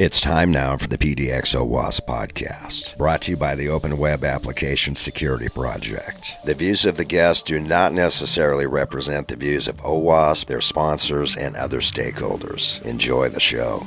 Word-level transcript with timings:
It's 0.00 0.18
time 0.18 0.50
now 0.50 0.78
for 0.78 0.88
the 0.88 0.96
PDX 0.96 1.54
OWASP 1.54 2.06
podcast, 2.06 2.96
brought 2.96 3.20
to 3.20 3.32
you 3.32 3.36
by 3.36 3.54
the 3.54 3.68
Open 3.68 3.98
Web 3.98 4.24
Application 4.24 4.94
Security 4.94 5.50
Project. 5.50 6.38
The 6.46 6.54
views 6.54 6.86
of 6.86 6.96
the 6.96 7.04
guests 7.04 7.42
do 7.42 7.60
not 7.60 7.92
necessarily 7.92 8.64
represent 8.64 9.28
the 9.28 9.36
views 9.36 9.68
of 9.68 9.76
OWASP, 9.82 10.46
their 10.46 10.62
sponsors, 10.62 11.36
and 11.36 11.54
other 11.54 11.80
stakeholders. 11.80 12.80
Enjoy 12.86 13.28
the 13.28 13.40
show. 13.40 13.86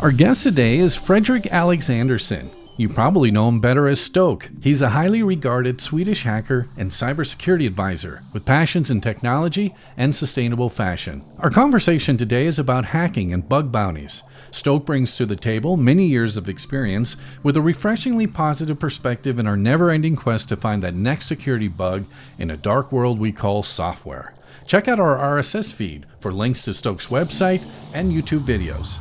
Our 0.00 0.10
guest 0.10 0.44
today 0.44 0.78
is 0.78 0.96
Fredrik 0.96 1.42
Alexandersson. 1.50 2.48
You 2.74 2.88
probably 2.88 3.30
know 3.30 3.50
him 3.50 3.60
better 3.60 3.86
as 3.86 4.00
Stoke. 4.00 4.50
He's 4.62 4.80
a 4.80 4.88
highly 4.88 5.22
regarded 5.22 5.78
Swedish 5.78 6.22
hacker 6.22 6.68
and 6.78 6.90
cybersecurity 6.90 7.66
advisor 7.66 8.22
with 8.32 8.46
passions 8.46 8.90
in 8.90 9.02
technology 9.02 9.74
and 9.98 10.16
sustainable 10.16 10.70
fashion. 10.70 11.22
Our 11.38 11.50
conversation 11.50 12.16
today 12.16 12.46
is 12.46 12.58
about 12.58 12.86
hacking 12.86 13.30
and 13.30 13.46
bug 13.46 13.70
bounties. 13.70 14.22
Stoke 14.50 14.86
brings 14.86 15.16
to 15.16 15.26
the 15.26 15.36
table 15.36 15.76
many 15.76 16.06
years 16.06 16.38
of 16.38 16.48
experience 16.48 17.16
with 17.42 17.58
a 17.58 17.62
refreshingly 17.62 18.26
positive 18.26 18.80
perspective 18.80 19.38
in 19.38 19.46
our 19.46 19.56
never 19.56 19.90
ending 19.90 20.16
quest 20.16 20.48
to 20.48 20.56
find 20.56 20.82
that 20.82 20.94
next 20.94 21.26
security 21.26 21.68
bug 21.68 22.06
in 22.38 22.50
a 22.50 22.56
dark 22.56 22.90
world 22.90 23.18
we 23.18 23.32
call 23.32 23.62
software. 23.62 24.32
Check 24.66 24.88
out 24.88 24.98
our 24.98 25.18
RSS 25.18 25.74
feed 25.74 26.06
for 26.20 26.32
links 26.32 26.62
to 26.62 26.72
Stoke's 26.72 27.08
website 27.08 27.62
and 27.94 28.12
YouTube 28.12 28.40
videos. 28.40 28.96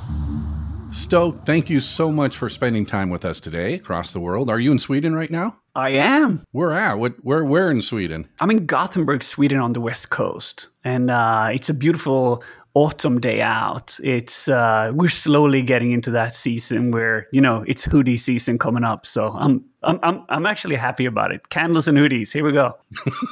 Stoke, 0.92 1.46
thank 1.46 1.70
you 1.70 1.80
so 1.80 2.12
much 2.12 2.36
for 2.36 2.50
spending 2.50 2.86
time 2.86 3.10
with 3.10 3.24
us 3.24 3.40
today 3.40 3.76
across 3.76 4.12
the 4.12 4.20
world. 4.20 4.50
Are 4.50 4.60
you 4.60 4.74
in 4.74 4.80
Sweden 4.80 5.16
right 5.16 5.32
now? 5.32 5.56
I 5.74 5.92
am. 5.92 6.44
Where 6.52 6.74
at? 6.74 7.00
What, 7.00 7.14
where, 7.24 7.46
where 7.46 7.72
in 7.72 7.82
Sweden? 7.82 8.28
I'm 8.42 8.52
in 8.52 8.66
Gothenburg, 8.66 9.24
Sweden, 9.24 9.60
on 9.60 9.72
the 9.72 9.80
west 9.80 10.10
coast, 10.10 10.68
and 10.84 11.10
uh, 11.10 11.50
it's 11.54 11.70
a 11.70 11.74
beautiful 11.74 12.44
autumn 12.74 13.20
day 13.20 13.42
out. 13.42 14.00
It's 14.04 14.48
uh, 14.48 14.92
we're 14.94 15.10
slowly 15.10 15.62
getting 15.62 15.92
into 15.92 16.12
that 16.12 16.36
season 16.36 16.92
where 16.92 17.28
you 17.32 17.42
know 17.42 17.64
it's 17.68 17.84
hoodie 17.84 18.18
season 18.18 18.58
coming 18.58 18.84
up. 18.84 19.06
So 19.06 19.32
I'm 19.34 19.66
I'm 19.84 20.00
I'm, 20.04 20.24
I'm 20.30 20.46
actually 20.46 20.78
happy 20.78 21.06
about 21.06 21.32
it. 21.32 21.50
Candles 21.50 21.88
and 21.88 21.98
hoodies. 21.98 22.32
Here 22.32 22.44
we 22.44 22.54
go. 22.54 22.78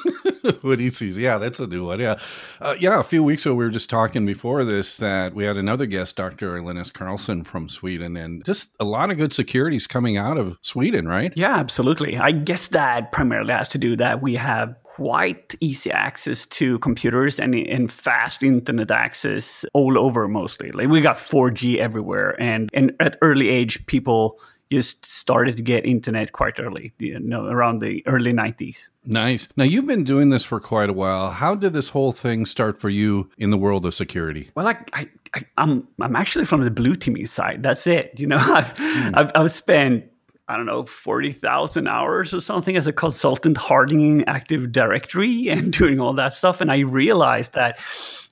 hoodie 0.62 0.90
season. 0.90 1.24
Yeah, 1.24 1.38
that's 1.38 1.60
a 1.60 1.68
new 1.68 1.86
one. 1.86 2.00
Yeah, 2.00 2.20
uh, 2.60 2.76
yeah. 2.80 3.00
A 3.00 3.04
few 3.04 3.24
weeks 3.24 3.46
ago, 3.46 3.56
we 3.56 3.64
were 3.64 3.72
just 3.72 3.90
talking 3.90 4.26
before 4.26 4.64
this 4.66 4.98
that 4.98 5.34
we 5.34 5.46
had 5.46 5.58
another 5.58 5.86
guest, 5.86 6.16
Dr. 6.16 6.62
Linus 6.62 6.92
Carlson 6.92 7.44
from 7.44 7.70
Sweden, 7.70 8.18
and 8.18 8.44
just 8.44 8.76
a 8.80 8.86
lot 8.86 9.10
of 9.10 9.18
good 9.18 9.34
securities 9.34 9.88
coming 9.88 10.18
out 10.18 10.38
of 10.38 10.58
Sweden, 10.62 11.08
right? 11.08 11.32
Yeah, 11.36 11.56
absolutely. 11.56 12.18
I 12.18 12.32
guess 12.32 12.70
that 12.70 13.12
primarily 13.12 13.54
has 13.54 13.70
to 13.70 13.78
do 13.78 13.96
that 13.98 14.22
we 14.22 14.36
have 14.36 14.76
quite 15.00 15.56
easy 15.62 15.90
access 15.92 16.46
to 16.46 16.78
computers 16.80 17.40
and, 17.40 17.56
and 17.56 17.90
fast 17.90 18.44
internet 18.44 18.92
access 18.92 19.64
all 19.74 19.98
over 19.98 20.28
mostly. 20.28 20.72
Like 20.72 20.90
we 20.90 21.00
got 21.00 21.16
4G 21.16 21.78
everywhere 21.78 22.36
and, 22.38 22.70
and 22.74 22.92
at 23.00 23.16
early 23.22 23.48
age 23.48 23.86
people 23.86 24.42
just 24.70 25.06
started 25.06 25.56
to 25.56 25.64
get 25.64 25.86
internet 25.86 26.34
quite 26.34 26.60
early, 26.60 26.92
you 27.00 27.18
know, 27.18 27.46
around 27.46 27.80
the 27.80 28.04
early 28.08 28.34
90s. 28.34 28.90
Nice. 29.06 29.48
Now 29.56 29.64
you've 29.64 29.88
been 29.88 30.04
doing 30.04 30.32
this 30.32 30.44
for 30.44 30.60
quite 30.60 30.90
a 30.90 30.94
while. 30.94 31.32
How 31.32 31.56
did 31.56 31.72
this 31.72 31.88
whole 31.88 32.12
thing 32.12 32.46
start 32.46 32.82
for 32.82 32.90
you 32.90 33.30
in 33.38 33.52
the 33.52 33.58
world 33.58 33.86
of 33.86 33.94
security? 33.94 34.52
Well, 34.54 34.68
I, 34.68 34.78
I, 34.92 35.10
I 35.34 35.40
am 35.58 35.70
I'm, 35.70 35.88
I'm 36.02 36.16
actually 36.18 36.44
from 36.44 36.66
the 36.66 36.72
blue 36.72 36.96
teaming 36.96 37.26
side. 37.26 37.64
That's 37.64 37.88
it. 37.88 38.20
You 38.20 38.28
know, 38.28 38.38
I've, 38.40 38.74
mm. 38.74 39.12
I've, 39.14 39.32
I've 39.34 39.52
spent 39.52 40.04
I 40.50 40.58
don't 40.58 40.66
know, 40.66 40.84
40,000 40.84 41.88
hours 41.88 42.34
or 42.34 42.42
something 42.42 42.76
as 42.76 42.88
a 42.88 42.92
consultant 42.92 43.56
hardening 43.56 44.26
Active 44.26 44.72
Directory 44.72 45.48
and 45.50 45.72
doing 45.72 46.00
all 46.00 46.14
that 46.14 46.34
stuff. 46.34 46.60
And 46.60 46.72
I 46.72 46.80
realized 46.80 47.54
that, 47.54 47.80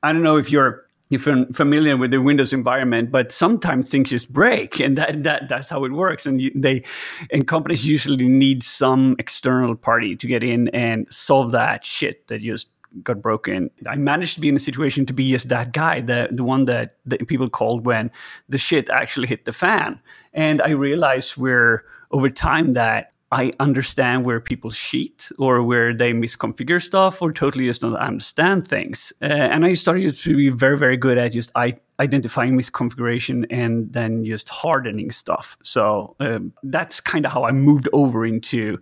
I 0.03 0.11
don't 0.11 0.23
know 0.23 0.37
if 0.37 0.51
you're 0.51 0.83
if 1.09 1.25
you're 1.25 1.45
familiar 1.53 1.95
with 1.95 2.11
the 2.11 2.21
Windows 2.21 2.51
environment, 2.51 3.11
but 3.11 3.31
sometimes 3.31 3.89
things 3.89 4.09
just 4.09 4.31
break, 4.31 4.81
and 4.81 4.97
that, 4.97 5.23
that 5.23 5.47
that's 5.47 5.69
how 5.69 5.85
it 5.85 5.93
works. 5.93 6.25
And 6.25 6.41
you, 6.41 6.51
they 6.53 6.83
and 7.31 7.47
companies 7.47 7.85
usually 7.85 8.27
need 8.27 8.61
some 8.61 9.15
external 9.17 9.75
party 9.75 10.17
to 10.17 10.27
get 10.27 10.43
in 10.43 10.67
and 10.69 11.07
solve 11.09 11.51
that 11.53 11.85
shit 11.85 12.27
that 12.27 12.41
just 12.41 12.67
got 13.03 13.21
broken. 13.21 13.69
I 13.87 13.95
managed 13.95 14.35
to 14.35 14.41
be 14.41 14.49
in 14.49 14.55
a 14.55 14.59
situation 14.59 15.05
to 15.05 15.13
be 15.13 15.31
just 15.31 15.49
that 15.49 15.71
guy, 15.71 16.01
the 16.01 16.29
the 16.31 16.43
one 16.43 16.65
that, 16.65 16.97
that 17.05 17.27
people 17.27 17.49
called 17.49 17.85
when 17.85 18.11
the 18.49 18.57
shit 18.57 18.89
actually 18.89 19.27
hit 19.27 19.45
the 19.45 19.53
fan. 19.53 19.99
And 20.33 20.61
I 20.61 20.69
realized 20.69 21.37
where 21.37 21.85
over 22.11 22.29
time 22.29 22.73
that 22.73 23.11
I 23.31 23.51
understand 23.59 24.25
where 24.25 24.39
people 24.39 24.71
cheat 24.71 25.29
or 25.37 25.61
where 25.61 25.93
they 25.93 26.13
misconfigure 26.13 26.81
stuff 26.81 27.21
or 27.21 27.33
totally 27.33 27.65
just 27.65 27.81
don't 27.81 27.95
understand 27.95 28.65
things. 28.67 29.11
Uh, 29.21 29.25
and 29.25 29.65
I 29.65 29.73
started 29.73 30.15
to 30.15 30.35
be 30.35 30.49
very, 30.49 30.77
very 30.77 30.95
good 30.95 31.17
at 31.17 31.33
just 31.33 31.51
I, 31.53 31.75
identifying 31.99 32.57
misconfiguration 32.57 33.45
and 33.49 33.91
then 33.91 34.23
just 34.23 34.47
hardening 34.47 35.11
stuff. 35.11 35.57
So 35.61 36.15
um, 36.21 36.53
that's 36.63 37.01
kind 37.01 37.25
of 37.25 37.33
how 37.33 37.43
I 37.43 37.51
moved 37.51 37.89
over 37.91 38.25
into 38.25 38.79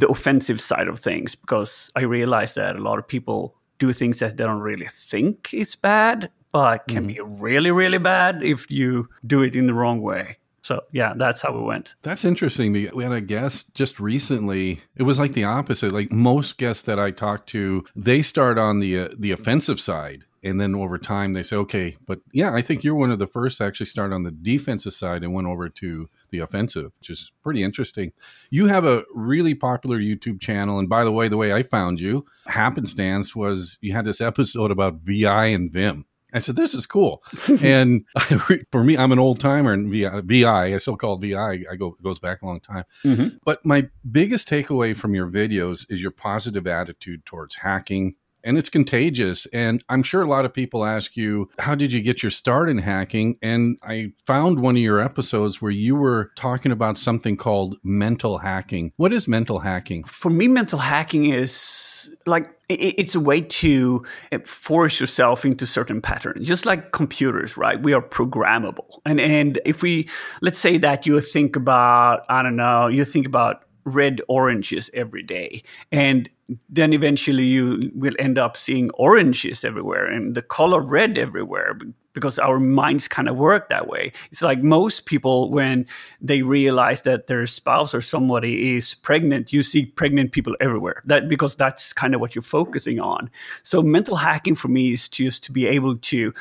the 0.00 0.08
offensive 0.08 0.60
side 0.60 0.88
of 0.88 0.98
things 0.98 1.34
because 1.34 1.90
I 1.96 2.02
realize 2.02 2.54
that 2.54 2.76
a 2.76 2.82
lot 2.82 2.98
of 2.98 3.06
people 3.06 3.56
do 3.78 3.92
things 3.92 4.18
that 4.20 4.36
they 4.36 4.44
don't 4.44 4.60
really 4.60 4.86
think 4.86 5.52
is 5.52 5.76
bad, 5.76 6.30
but 6.52 6.86
can 6.88 7.04
mm. 7.04 7.08
be 7.08 7.20
really, 7.20 7.70
really 7.70 7.98
bad 7.98 8.42
if 8.42 8.70
you 8.70 9.08
do 9.26 9.42
it 9.42 9.56
in 9.56 9.66
the 9.66 9.74
wrong 9.74 10.00
way. 10.00 10.38
So 10.62 10.80
yeah, 10.92 11.12
that's 11.14 11.42
how 11.42 11.52
we 11.52 11.60
went. 11.60 11.94
That's 12.02 12.24
interesting. 12.24 12.72
We 12.72 13.02
had 13.02 13.12
a 13.12 13.20
guest 13.20 13.74
just 13.74 14.00
recently. 14.00 14.80
It 14.96 15.02
was 15.02 15.18
like 15.18 15.34
the 15.34 15.44
opposite. 15.44 15.92
Like 15.92 16.10
most 16.10 16.56
guests 16.56 16.84
that 16.84 16.98
I 16.98 17.10
talk 17.10 17.44
to, 17.48 17.84
they 17.94 18.22
start 18.22 18.56
on 18.56 18.80
the 18.80 19.00
uh, 19.00 19.08
the 19.18 19.32
offensive 19.32 19.78
side, 19.78 20.24
and 20.44 20.60
then 20.60 20.74
over 20.74 20.98
time 20.98 21.32
they 21.32 21.42
say, 21.42 21.56
okay, 21.56 21.96
but 22.06 22.20
yeah, 22.32 22.52
I 22.52 22.60
think 22.60 22.84
you're 22.84 22.94
one 22.94 23.10
of 23.10 23.18
the 23.18 23.26
first 23.26 23.58
to 23.58 23.64
actually 23.64 23.86
start 23.86 24.12
on 24.12 24.22
the 24.22 24.30
defensive 24.30 24.92
side 24.92 25.24
and 25.24 25.32
went 25.32 25.48
over 25.48 25.68
to 25.70 26.08
the 26.30 26.40
offensive, 26.40 26.92
which 26.98 27.10
is 27.10 27.32
pretty 27.42 27.62
interesting. 27.62 28.12
You 28.50 28.66
have 28.66 28.84
a 28.84 29.04
really 29.14 29.54
popular 29.54 29.98
YouTube 29.98 30.40
channel, 30.40 30.78
and 30.78 30.88
by 30.88 31.04
the 31.04 31.12
way, 31.12 31.28
the 31.28 31.38
way 31.38 31.52
I 31.52 31.62
found 31.62 32.00
you, 32.00 32.26
happenstance 32.46 33.34
was 33.34 33.78
you 33.80 33.92
had 33.92 34.04
this 34.04 34.20
episode 34.20 34.70
about 34.70 35.00
VI 35.02 35.46
and 35.46 35.72
Vim. 35.72 36.04
I 36.34 36.40
said, 36.40 36.56
"This 36.56 36.74
is 36.74 36.84
cool," 36.84 37.22
and 37.62 38.04
for 38.72 38.82
me, 38.82 38.98
I'm 38.98 39.12
an 39.12 39.20
old 39.20 39.38
timer 39.38 39.72
in 39.72 39.90
VI, 39.90 40.22
VI. 40.24 40.74
I 40.74 40.78
still 40.78 40.96
call 40.96 41.14
it 41.14 41.28
VI. 41.28 41.64
I 41.70 41.76
go 41.76 41.96
goes 42.02 42.18
back 42.18 42.42
a 42.42 42.46
long 42.46 42.58
time. 42.58 42.84
Mm-hmm. 43.04 43.36
But 43.44 43.64
my 43.64 43.88
biggest 44.10 44.48
takeaway 44.48 44.96
from 44.96 45.14
your 45.14 45.30
videos 45.30 45.86
is 45.88 46.02
your 46.02 46.10
positive 46.10 46.66
attitude 46.66 47.24
towards 47.24 47.54
hacking, 47.54 48.16
and 48.44 48.58
it's 48.58 48.68
contagious. 48.68 49.46
And 49.46 49.82
I'm 49.88 50.02
sure 50.02 50.22
a 50.22 50.28
lot 50.28 50.44
of 50.44 50.52
people 50.52 50.84
ask 50.84 51.16
you, 51.16 51.48
How 51.58 51.74
did 51.74 51.92
you 51.92 52.00
get 52.00 52.22
your 52.22 52.30
start 52.30 52.68
in 52.68 52.78
hacking? 52.78 53.38
And 53.42 53.76
I 53.82 54.12
found 54.26 54.60
one 54.60 54.76
of 54.76 54.82
your 54.82 55.00
episodes 55.00 55.60
where 55.60 55.72
you 55.72 55.96
were 55.96 56.30
talking 56.36 56.70
about 56.70 56.98
something 56.98 57.36
called 57.36 57.76
mental 57.82 58.38
hacking. 58.38 58.92
What 58.96 59.12
is 59.12 59.26
mental 59.26 59.60
hacking? 59.60 60.04
For 60.04 60.30
me, 60.30 60.48
mental 60.48 60.78
hacking 60.78 61.26
is 61.26 62.14
like 62.26 62.50
it's 62.68 63.14
a 63.14 63.20
way 63.20 63.40
to 63.42 64.04
eh, 64.32 64.38
force 64.44 64.98
yourself 64.98 65.44
into 65.44 65.66
certain 65.66 66.00
patterns 66.00 66.48
just 66.48 66.64
like 66.64 66.92
computers 66.92 67.58
right 67.58 67.82
we 67.82 67.92
are 67.92 68.00
programmable 68.00 69.00
and 69.04 69.20
and 69.20 69.60
if 69.66 69.82
we 69.82 70.08
let's 70.40 70.58
say 70.58 70.78
that 70.78 71.06
you 71.06 71.20
think 71.20 71.56
about 71.56 72.24
i 72.30 72.42
don't 72.42 72.56
know 72.56 72.88
you 72.88 73.04
think 73.04 73.26
about 73.26 73.64
red 73.84 74.22
oranges 74.28 74.90
every 74.94 75.22
day 75.22 75.62
and 75.92 76.30
then 76.68 76.92
eventually 76.92 77.44
you 77.44 77.90
will 77.94 78.14
end 78.18 78.38
up 78.38 78.56
seeing 78.56 78.90
oranges 78.90 79.64
everywhere 79.64 80.06
and 80.06 80.34
the 80.34 80.42
color 80.42 80.80
red 80.80 81.16
everywhere 81.16 81.78
because 82.14 82.38
our 82.38 82.58
minds 82.58 83.08
kind 83.08 83.28
of 83.28 83.36
work 83.36 83.68
that 83.68 83.88
way. 83.88 84.12
It's 84.30 84.40
like 84.40 84.62
most 84.62 85.04
people, 85.04 85.50
when 85.50 85.86
they 86.20 86.42
realize 86.42 87.02
that 87.02 87.26
their 87.26 87.46
spouse 87.46 87.94
or 87.94 88.00
somebody 88.00 88.76
is 88.76 88.94
pregnant, 88.94 89.52
you 89.52 89.62
see 89.62 89.86
pregnant 89.86 90.32
people 90.32 90.56
everywhere. 90.60 91.02
That 91.04 91.28
because 91.28 91.56
that's 91.56 91.92
kind 91.92 92.14
of 92.14 92.20
what 92.20 92.34
you're 92.34 92.42
focusing 92.42 93.00
on. 93.00 93.30
So 93.62 93.82
mental 93.82 94.16
hacking 94.16 94.54
for 94.54 94.68
me 94.68 94.92
is 94.92 95.08
just 95.08 95.44
to 95.44 95.52
be 95.52 95.66
able 95.66 95.96
to 95.96 96.32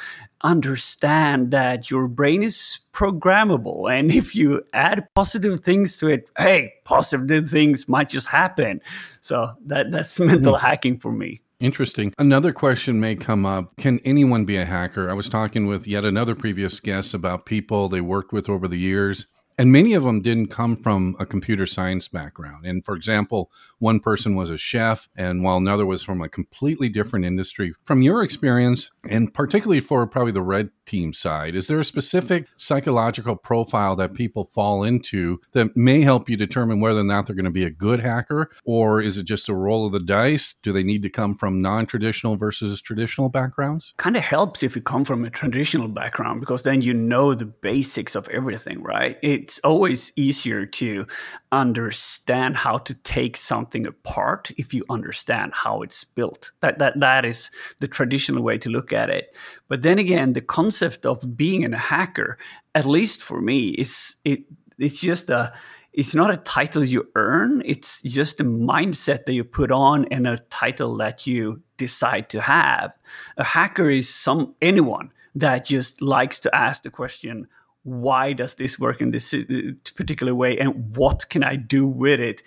understand 0.43 1.51
that 1.51 1.89
your 1.89 2.07
brain 2.07 2.43
is 2.43 2.79
programmable, 2.93 3.91
and 3.91 4.11
if 4.13 4.35
you 4.35 4.63
add 4.73 5.07
positive 5.15 5.61
things 5.61 5.97
to 5.97 6.07
it, 6.07 6.29
hey, 6.37 6.73
positive 6.83 7.49
things 7.49 7.87
might 7.87 8.09
just 8.09 8.27
happen. 8.27 8.81
So 9.21 9.53
that 9.65 9.91
that's 9.91 10.19
mental 10.19 10.53
mm-hmm. 10.53 10.65
hacking 10.65 10.99
for 10.99 11.11
me. 11.11 11.41
Interesting. 11.63 12.13
Another 12.19 12.51
question 12.51 12.99
may 12.99 13.15
come 13.15 13.45
up 13.45 13.77
Can 13.77 13.99
anyone 13.99 14.43
be 14.43 14.57
a 14.57 14.65
hacker? 14.65 15.09
I 15.09 15.13
was 15.13 15.29
talking 15.29 15.65
with 15.65 15.87
yet 15.87 16.03
another 16.03 16.35
previous 16.35 16.81
guest 16.81 17.13
about 17.13 17.45
people 17.45 17.87
they 17.87 18.01
worked 18.01 18.33
with 18.33 18.49
over 18.49 18.67
the 18.67 18.77
years 18.77 19.27
And 19.57 19.71
many 19.71 19.93
of 19.93 20.03
them 20.03 20.21
didn't 20.21 20.47
come 20.47 20.75
from 20.75 21.15
a 21.19 21.25
computer 21.25 21.67
science 21.67 22.07
background. 22.07 22.65
And 22.65 22.83
for 22.83 22.95
example, 22.95 23.51
one 23.79 23.99
person 23.99 24.35
was 24.35 24.49
a 24.49 24.57
chef, 24.57 25.09
and 25.15 25.43
while 25.43 25.57
another 25.57 25.85
was 25.85 26.01
from 26.01 26.21
a 26.21 26.29
completely 26.29 26.89
different 26.89 27.25
industry. 27.25 27.73
From 27.83 28.01
your 28.01 28.23
experience, 28.23 28.91
and 29.09 29.33
particularly 29.33 29.81
for 29.81 30.07
probably 30.07 30.31
the 30.31 30.41
red 30.41 30.69
team 30.85 31.13
side, 31.13 31.55
is 31.55 31.67
there 31.67 31.79
a 31.79 31.85
specific 31.85 32.47
psychological 32.55 33.35
profile 33.35 33.95
that 33.97 34.13
people 34.13 34.45
fall 34.45 34.83
into 34.83 35.39
that 35.51 35.75
may 35.75 36.01
help 36.01 36.29
you 36.29 36.37
determine 36.37 36.79
whether 36.79 37.01
or 37.01 37.03
not 37.03 37.27
they're 37.27 37.35
going 37.35 37.43
to 37.45 37.51
be 37.51 37.65
a 37.65 37.69
good 37.69 37.99
hacker? 37.99 38.49
Or 38.63 39.01
is 39.01 39.17
it 39.17 39.25
just 39.25 39.49
a 39.49 39.53
roll 39.53 39.85
of 39.85 39.91
the 39.91 39.99
dice? 39.99 40.55
Do 40.63 40.71
they 40.71 40.83
need 40.83 41.03
to 41.03 41.09
come 41.09 41.33
from 41.33 41.61
non 41.61 41.85
traditional 41.85 42.35
versus 42.37 42.81
traditional 42.81 43.29
backgrounds? 43.29 43.93
Kind 43.97 44.17
of 44.17 44.23
helps 44.23 44.63
if 44.63 44.75
you 44.75 44.81
come 44.81 45.05
from 45.05 45.25
a 45.25 45.29
traditional 45.29 45.87
background 45.87 46.39
because 46.39 46.63
then 46.63 46.81
you 46.81 46.93
know 46.93 47.33
the 47.33 47.45
basics 47.45 48.15
of 48.15 48.29
everything, 48.29 48.81
right? 48.81 49.17
It's 49.43 49.59
always 49.59 50.13
easier 50.15 50.65
to 50.65 51.05
understand 51.51 52.55
how 52.55 52.77
to 52.77 52.93
take 52.93 53.35
something 53.35 53.85
apart 53.85 54.51
if 54.57 54.73
you 54.73 54.85
understand 54.89 55.51
how 55.53 55.81
it's 55.81 56.05
built. 56.05 56.51
That 56.61 56.79
that 56.79 57.01
that 57.01 57.25
is 57.25 57.51
the 57.81 57.89
traditional 57.89 58.41
way 58.41 58.57
to 58.59 58.69
look 58.69 58.93
at 58.93 59.09
it. 59.09 59.35
But 59.67 59.81
then 59.81 59.99
again, 59.99 60.31
the 60.31 60.39
concept 60.59 61.05
of 61.05 61.35
being 61.35 61.65
a 61.65 61.77
hacker, 61.77 62.37
at 62.73 62.85
least 62.85 63.21
for 63.21 63.41
me, 63.41 63.71
is 63.71 64.15
it 64.23 64.45
it's 64.79 65.01
just 65.01 65.29
a 65.29 65.51
it's 65.91 66.15
not 66.15 66.31
a 66.31 66.37
title 66.37 66.83
you 66.83 67.07
earn 67.15 67.61
it's 67.65 68.01
just 68.01 68.39
a 68.39 68.43
mindset 68.43 69.25
that 69.25 69.33
you 69.33 69.43
put 69.43 69.71
on 69.71 70.05
and 70.05 70.25
a 70.25 70.39
title 70.49 70.97
that 70.97 71.27
you 71.27 71.61
decide 71.77 72.27
to 72.29 72.41
have 72.41 72.91
a 73.37 73.43
hacker 73.43 73.91
is 73.91 74.09
some 74.09 74.55
anyone 74.59 75.11
that 75.35 75.65
just 75.65 76.01
likes 76.01 76.39
to 76.39 76.55
ask 76.55 76.81
the 76.81 76.89
question 76.89 77.47
why 77.83 78.33
does 78.33 78.55
this 78.55 78.79
work 78.79 79.01
in 79.01 79.11
this 79.11 79.33
uh, 79.33 79.43
particular 79.95 80.33
way 80.33 80.57
and 80.57 80.95
what 80.95 81.29
can 81.29 81.43
i 81.43 81.55
do 81.55 81.85
with 81.85 82.19
it 82.19 82.41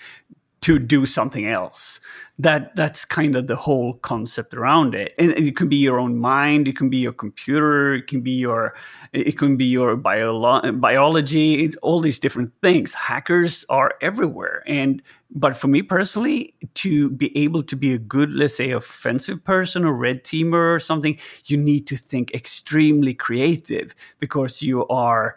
to 0.66 0.80
do 0.80 1.06
something 1.06 1.46
else. 1.46 2.00
That 2.40 2.74
that's 2.74 3.04
kind 3.04 3.36
of 3.36 3.46
the 3.46 3.54
whole 3.54 3.94
concept 3.94 4.52
around 4.52 4.96
it. 4.96 5.14
And 5.16 5.30
it 5.30 5.56
can 5.56 5.68
be 5.68 5.76
your 5.76 6.00
own 6.00 6.16
mind, 6.18 6.66
it 6.66 6.76
can 6.76 6.90
be 6.90 6.96
your 6.96 7.12
computer, 7.12 7.94
it 7.94 8.08
can 8.08 8.20
be 8.20 8.32
your 8.32 8.74
it 9.12 9.38
can 9.38 9.56
be 9.56 9.64
your 9.64 9.94
bio- 9.94 10.72
biology, 10.72 11.62
it's 11.62 11.76
all 11.82 12.00
these 12.00 12.18
different 12.18 12.50
things. 12.62 12.94
Hackers 12.94 13.64
are 13.68 13.94
everywhere. 14.00 14.64
And 14.66 15.02
but 15.30 15.56
for 15.56 15.68
me 15.68 15.82
personally, 15.82 16.52
to 16.74 17.10
be 17.10 17.30
able 17.38 17.62
to 17.62 17.76
be 17.76 17.92
a 17.94 17.98
good, 17.98 18.32
let's 18.32 18.56
say, 18.56 18.72
offensive 18.72 19.44
person 19.44 19.84
or 19.84 19.94
red 19.94 20.24
teamer 20.24 20.74
or 20.74 20.80
something, 20.80 21.16
you 21.44 21.56
need 21.56 21.86
to 21.86 21.96
think 21.96 22.34
extremely 22.34 23.14
creative 23.14 23.94
because 24.18 24.62
you 24.62 24.84
are 24.88 25.36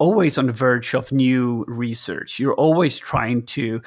always 0.00 0.38
on 0.38 0.46
the 0.46 0.52
verge 0.52 0.94
of 0.94 1.12
new 1.12 1.64
research. 1.68 2.40
You're 2.40 2.54
always 2.54 2.98
trying 2.98 3.42
to 3.42 3.82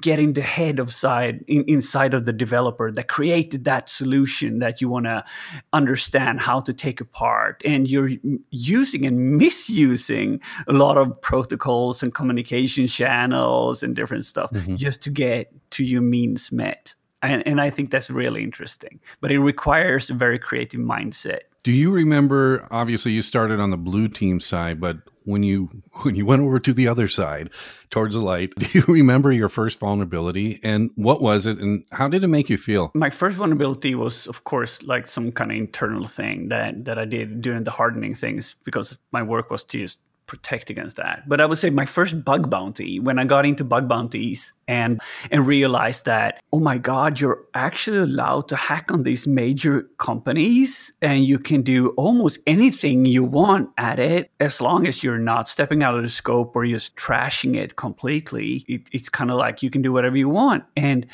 getting 0.00 0.32
the 0.32 0.42
head 0.42 0.78
of 0.78 0.92
side 0.92 1.44
in, 1.48 1.64
inside 1.64 2.14
of 2.14 2.24
the 2.24 2.32
developer 2.32 2.90
that 2.92 3.08
created 3.08 3.64
that 3.64 3.88
solution 3.88 4.60
that 4.60 4.80
you 4.80 4.88
want 4.88 5.06
to 5.06 5.24
understand 5.72 6.40
how 6.40 6.60
to 6.60 6.72
take 6.72 7.00
apart 7.00 7.60
and 7.64 7.88
you're 7.88 8.10
using 8.50 9.04
and 9.04 9.36
misusing 9.36 10.40
a 10.66 10.72
lot 10.72 10.96
of 10.96 11.20
protocols 11.20 12.02
and 12.02 12.14
communication 12.14 12.86
channels 12.86 13.82
and 13.82 13.96
different 13.96 14.24
stuff 14.24 14.50
mm-hmm. 14.52 14.76
just 14.76 15.02
to 15.02 15.10
get 15.10 15.52
to 15.70 15.84
your 15.84 16.02
means 16.02 16.52
met 16.52 16.94
and, 17.22 17.46
and 17.46 17.60
i 17.60 17.68
think 17.68 17.90
that's 17.90 18.08
really 18.08 18.42
interesting 18.42 19.00
but 19.20 19.30
it 19.30 19.40
requires 19.40 20.08
a 20.10 20.14
very 20.14 20.38
creative 20.38 20.80
mindset 20.80 21.40
do 21.64 21.70
you 21.70 21.92
remember? 21.92 22.66
Obviously, 22.72 23.12
you 23.12 23.22
started 23.22 23.60
on 23.60 23.70
the 23.70 23.76
blue 23.76 24.08
team 24.08 24.40
side, 24.40 24.80
but 24.80 24.96
when 25.24 25.42
you 25.42 25.68
when 26.02 26.14
you 26.14 26.26
went 26.26 26.42
over 26.42 26.58
to 26.60 26.72
the 26.72 26.88
other 26.88 27.08
side, 27.08 27.50
towards 27.90 28.14
the 28.14 28.20
light, 28.20 28.54
do 28.58 28.66
you 28.72 28.84
remember 28.86 29.32
your 29.32 29.48
first 29.48 29.78
vulnerability 29.78 30.60
and 30.62 30.90
what 30.96 31.20
was 31.22 31.46
it, 31.46 31.58
and 31.58 31.84
how 31.92 32.08
did 32.08 32.24
it 32.24 32.28
make 32.28 32.48
you 32.50 32.58
feel? 32.58 32.90
My 32.94 33.10
first 33.10 33.36
vulnerability 33.36 33.94
was, 33.94 34.26
of 34.26 34.44
course, 34.44 34.82
like 34.82 35.06
some 35.06 35.32
kind 35.32 35.50
of 35.50 35.56
internal 35.56 36.04
thing 36.04 36.48
that 36.48 36.84
that 36.84 36.98
I 36.98 37.04
did 37.04 37.42
during 37.42 37.64
the 37.64 37.70
hardening 37.70 38.14
things 38.14 38.56
because 38.64 38.98
my 39.12 39.22
work 39.22 39.50
was 39.50 39.64
to 39.64 39.78
just 39.78 39.98
protect 40.32 40.70
against 40.70 40.96
that. 40.96 41.28
But 41.28 41.42
I 41.42 41.44
would 41.46 41.58
say 41.58 41.68
my 41.68 41.84
first 41.84 42.24
bug 42.24 42.48
bounty 42.48 42.98
when 42.98 43.18
I 43.18 43.24
got 43.24 43.44
into 43.44 43.64
bug 43.64 43.86
bounties 43.86 44.54
and 44.66 44.98
and 45.30 45.46
realized 45.46 46.06
that 46.06 46.40
oh 46.54 46.58
my 46.58 46.78
god, 46.78 47.20
you're 47.20 47.44
actually 47.52 47.98
allowed 47.98 48.48
to 48.48 48.56
hack 48.56 48.90
on 48.90 49.02
these 49.02 49.26
major 49.26 49.82
companies 49.98 50.90
and 51.02 51.26
you 51.26 51.38
can 51.38 51.60
do 51.60 51.90
almost 51.98 52.38
anything 52.46 53.04
you 53.04 53.22
want 53.22 53.68
at 53.76 53.98
it 53.98 54.30
as 54.40 54.58
long 54.62 54.86
as 54.86 55.04
you're 55.04 55.18
not 55.18 55.48
stepping 55.48 55.82
out 55.82 55.96
of 55.96 56.02
the 56.02 56.08
scope 56.08 56.56
or 56.56 56.64
just 56.64 56.96
trashing 56.96 57.54
it 57.54 57.76
completely. 57.76 58.64
It, 58.66 58.88
it's 58.90 59.10
kind 59.10 59.30
of 59.30 59.36
like 59.36 59.62
you 59.62 59.68
can 59.68 59.82
do 59.82 59.92
whatever 59.92 60.16
you 60.16 60.30
want. 60.30 60.64
And 60.78 61.04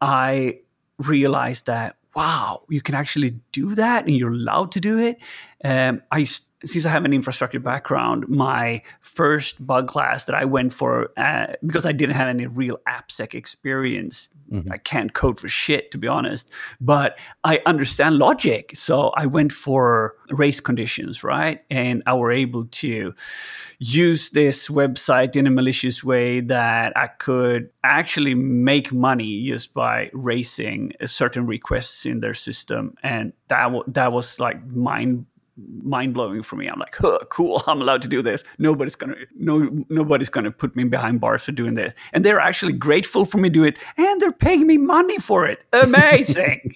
I 0.00 0.58
realized 0.98 1.66
that 1.66 1.94
wow, 2.14 2.62
you 2.68 2.80
can 2.80 2.94
actually 2.94 3.30
do 3.52 3.74
that 3.74 4.06
and 4.06 4.16
you're 4.16 4.32
allowed 4.32 4.72
to 4.72 4.80
do 4.80 4.98
it. 4.98 5.18
Um, 5.64 6.02
I 6.12 6.26
since 6.66 6.86
I 6.86 6.90
have 6.90 7.04
an 7.04 7.12
infrastructure 7.12 7.60
background, 7.60 8.28
my 8.28 8.82
first 9.00 9.64
bug 9.64 9.88
class 9.88 10.24
that 10.26 10.34
I 10.34 10.44
went 10.44 10.72
for 10.72 11.10
uh, 11.16 11.54
because 11.64 11.86
I 11.86 11.92
didn't 11.92 12.16
have 12.16 12.28
any 12.28 12.46
real 12.46 12.78
AppSec 12.88 13.34
experience. 13.34 14.28
Mm-hmm. 14.50 14.72
I 14.72 14.76
can't 14.76 15.12
code 15.14 15.40
for 15.40 15.48
shit, 15.48 15.90
to 15.92 15.98
be 15.98 16.06
honest, 16.06 16.50
but 16.80 17.18
I 17.44 17.62
understand 17.64 18.18
logic. 18.18 18.72
So 18.74 19.08
I 19.16 19.26
went 19.26 19.52
for 19.52 20.16
race 20.30 20.60
conditions, 20.60 21.24
right? 21.24 21.62
And 21.70 22.02
I 22.06 22.14
were 22.14 22.30
able 22.30 22.66
to 22.66 23.14
use 23.78 24.30
this 24.30 24.68
website 24.68 25.34
in 25.34 25.46
a 25.46 25.50
malicious 25.50 26.04
way 26.04 26.40
that 26.40 26.96
I 26.96 27.06
could 27.06 27.70
actually 27.82 28.34
make 28.34 28.92
money 28.92 29.46
just 29.46 29.72
by 29.72 30.10
racing 30.12 30.92
certain 31.06 31.46
requests 31.46 32.04
in 32.04 32.20
their 32.20 32.34
system. 32.34 32.96
And 33.02 33.32
that, 33.48 33.64
w- 33.64 33.84
that 33.88 34.12
was 34.12 34.38
like 34.38 34.64
mind 34.66 35.26
mind 35.56 36.14
blowing 36.14 36.42
for 36.42 36.56
me. 36.56 36.66
I'm 36.66 36.78
like, 36.78 36.96
huh, 36.96 37.18
cool, 37.30 37.62
I'm 37.66 37.80
allowed 37.80 38.02
to 38.02 38.08
do 38.08 38.22
this. 38.22 38.44
Nobody's 38.58 38.96
gonna 38.96 39.14
no 39.34 39.84
nobody's 39.88 40.28
gonna 40.28 40.50
put 40.50 40.74
me 40.76 40.84
behind 40.84 41.20
bars 41.20 41.42
for 41.42 41.52
doing 41.52 41.74
this. 41.74 41.94
And 42.12 42.24
they're 42.24 42.40
actually 42.40 42.72
grateful 42.72 43.24
for 43.24 43.38
me 43.38 43.48
to 43.48 43.52
do 43.52 43.64
it, 43.64 43.78
and 43.96 44.20
they're 44.20 44.32
paying 44.32 44.66
me 44.66 44.78
money 44.78 45.18
for 45.18 45.46
it. 45.46 45.64
Amazing. 45.72 46.74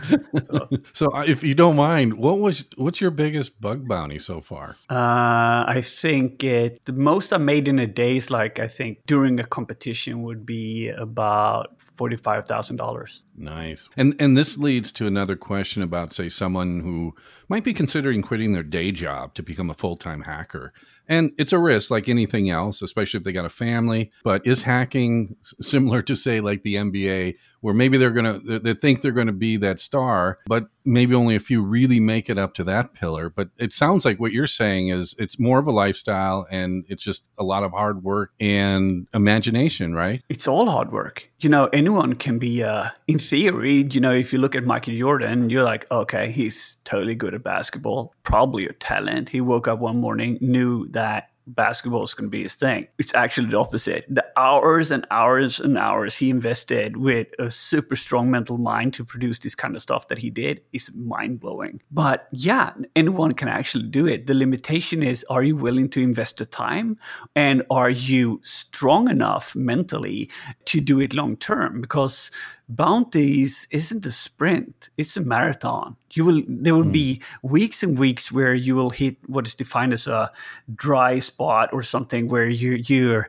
so, 0.46 0.68
so, 0.92 1.14
uh, 1.14 1.24
if 1.26 1.42
you 1.42 1.54
don't 1.54 1.76
mind, 1.76 2.14
what 2.14 2.38
was 2.38 2.68
what's 2.76 3.00
your 3.00 3.10
biggest 3.10 3.60
bug 3.60 3.86
bounty 3.86 4.18
so 4.18 4.40
far? 4.40 4.76
Uh, 4.90 5.64
I 5.66 5.82
think 5.84 6.42
it 6.44 6.84
the 6.84 6.92
most 6.92 7.32
I 7.32 7.38
made 7.38 7.68
in 7.68 7.78
a 7.78 7.86
day 7.86 8.16
is 8.16 8.30
like 8.30 8.58
I 8.58 8.68
think 8.68 8.98
during 9.06 9.38
a 9.40 9.44
competition 9.44 10.22
would 10.22 10.46
be 10.46 10.88
about 10.88 11.80
forty 11.96 12.16
five 12.16 12.46
thousand 12.46 12.76
dollars. 12.76 13.22
Nice. 13.36 13.88
And 13.96 14.14
and 14.18 14.36
this 14.36 14.56
leads 14.56 14.92
to 14.92 15.06
another 15.06 15.36
question 15.36 15.82
about 15.82 16.14
say 16.14 16.28
someone 16.28 16.80
who 16.80 17.14
might 17.48 17.64
be 17.64 17.72
considering 17.72 18.22
quitting 18.22 18.52
their 18.52 18.62
day 18.62 18.92
job 18.92 19.34
to 19.34 19.42
become 19.42 19.70
a 19.70 19.74
full-time 19.74 20.22
hacker. 20.22 20.72
And 21.08 21.32
it's 21.38 21.52
a 21.52 21.58
risk 21.58 21.90
like 21.90 22.08
anything 22.08 22.50
else, 22.50 22.80
especially 22.80 23.18
if 23.18 23.24
they 23.24 23.32
got 23.32 23.44
a 23.44 23.50
family. 23.50 24.10
But 24.22 24.46
is 24.46 24.62
hacking 24.62 25.36
similar 25.60 26.02
to 26.02 26.16
say 26.16 26.40
like 26.40 26.62
the 26.62 26.76
NBA 26.76 27.34
where 27.60 27.74
maybe 27.74 27.96
they're 27.96 28.10
going 28.10 28.40
to 28.42 28.58
they 28.58 28.74
think 28.74 29.00
they're 29.00 29.12
going 29.12 29.26
to 29.26 29.32
be 29.32 29.56
that 29.56 29.80
star, 29.80 30.38
but 30.46 30.66
maybe 30.84 31.14
only 31.14 31.34
a 31.34 31.40
few 31.40 31.62
really 31.62 31.98
make 31.98 32.28
it 32.28 32.38
up 32.38 32.54
to 32.54 32.64
that 32.64 32.92
pillar. 32.92 33.30
But 33.30 33.48
it 33.58 33.72
sounds 33.72 34.04
like 34.04 34.20
what 34.20 34.32
you're 34.32 34.46
saying 34.46 34.88
is 34.88 35.14
it's 35.18 35.38
more 35.38 35.58
of 35.58 35.66
a 35.66 35.72
lifestyle 35.72 36.46
and 36.50 36.84
it's 36.88 37.02
just 37.02 37.30
a 37.38 37.42
lot 37.42 37.62
of 37.62 37.72
hard 37.72 38.04
work 38.04 38.32
and 38.38 39.06
imagination, 39.14 39.94
right? 39.94 40.22
It's 40.28 40.46
all 40.46 40.68
hard 40.68 40.92
work. 40.92 41.30
You 41.40 41.48
know, 41.48 41.66
anyone 41.72 42.14
can 42.14 42.38
be 42.38 42.62
uh 42.62 42.90
in 43.06 43.18
theory, 43.18 43.86
you 43.90 44.00
know, 44.00 44.12
if 44.12 44.32
you 44.32 44.38
look 44.38 44.54
at 44.54 44.64
Michael 44.64 44.96
Jordan, 44.96 45.50
you're 45.50 45.64
like, 45.64 45.90
okay, 45.90 46.30
he's 46.30 46.76
totally 46.84 47.14
good 47.14 47.33
at 47.34 47.42
basketball, 47.42 48.14
probably 48.22 48.66
a 48.66 48.72
talent. 48.72 49.28
He 49.28 49.40
woke 49.40 49.68
up 49.68 49.78
one 49.78 50.00
morning, 50.00 50.38
knew 50.40 50.88
that 50.88 51.30
basketball 51.46 52.04
is 52.04 52.14
going 52.14 52.26
to 52.26 52.30
be 52.30 52.42
his 52.42 52.54
thing. 52.54 52.88
It's 52.98 53.14
actually 53.14 53.50
the 53.50 53.58
opposite. 53.58 54.06
The 54.08 54.24
hours 54.36 54.90
and 54.90 55.06
hours 55.10 55.60
and 55.60 55.76
hours 55.76 56.16
he 56.16 56.30
invested 56.30 56.96
with 56.96 57.28
a 57.38 57.50
super 57.50 57.96
strong 57.96 58.30
mental 58.30 58.58
mind 58.58 58.94
to 58.94 59.04
produce 59.04 59.38
this 59.38 59.54
kind 59.54 59.76
of 59.76 59.82
stuff 59.82 60.08
that 60.08 60.18
he 60.18 60.30
did 60.30 60.62
is 60.72 60.90
mind 60.94 61.40
blowing. 61.40 61.80
But 61.90 62.28
yeah, 62.32 62.72
anyone 62.96 63.32
can 63.32 63.48
actually 63.48 63.88
do 63.88 64.06
it. 64.06 64.26
The 64.26 64.34
limitation 64.34 65.02
is 65.02 65.24
are 65.28 65.42
you 65.42 65.56
willing 65.56 65.88
to 65.90 66.02
invest 66.02 66.38
the 66.38 66.46
time 66.46 66.98
and 67.36 67.62
are 67.70 67.90
you 67.90 68.40
strong 68.42 69.08
enough 69.08 69.54
mentally 69.54 70.30
to 70.66 70.80
do 70.80 71.00
it 71.00 71.14
long 71.14 71.36
term? 71.36 71.80
Because 71.80 72.30
bounties 72.68 73.68
isn't 73.70 74.06
a 74.06 74.10
sprint 74.10 74.88
it's 74.96 75.16
a 75.16 75.20
marathon. 75.20 75.96
You 76.12 76.24
will 76.24 76.42
there 76.46 76.74
will 76.74 76.84
mm. 76.84 76.92
be 76.92 77.22
weeks 77.42 77.82
and 77.82 77.98
weeks 77.98 78.30
where 78.30 78.54
you 78.54 78.76
will 78.76 78.90
hit 78.90 79.16
what 79.26 79.46
is 79.46 79.54
defined 79.54 79.92
as 79.92 80.06
a 80.06 80.30
dry 80.74 81.18
spot 81.18 81.70
or 81.72 81.82
something 81.82 82.28
where 82.28 82.48
you 82.48 82.82
you're 82.86 83.28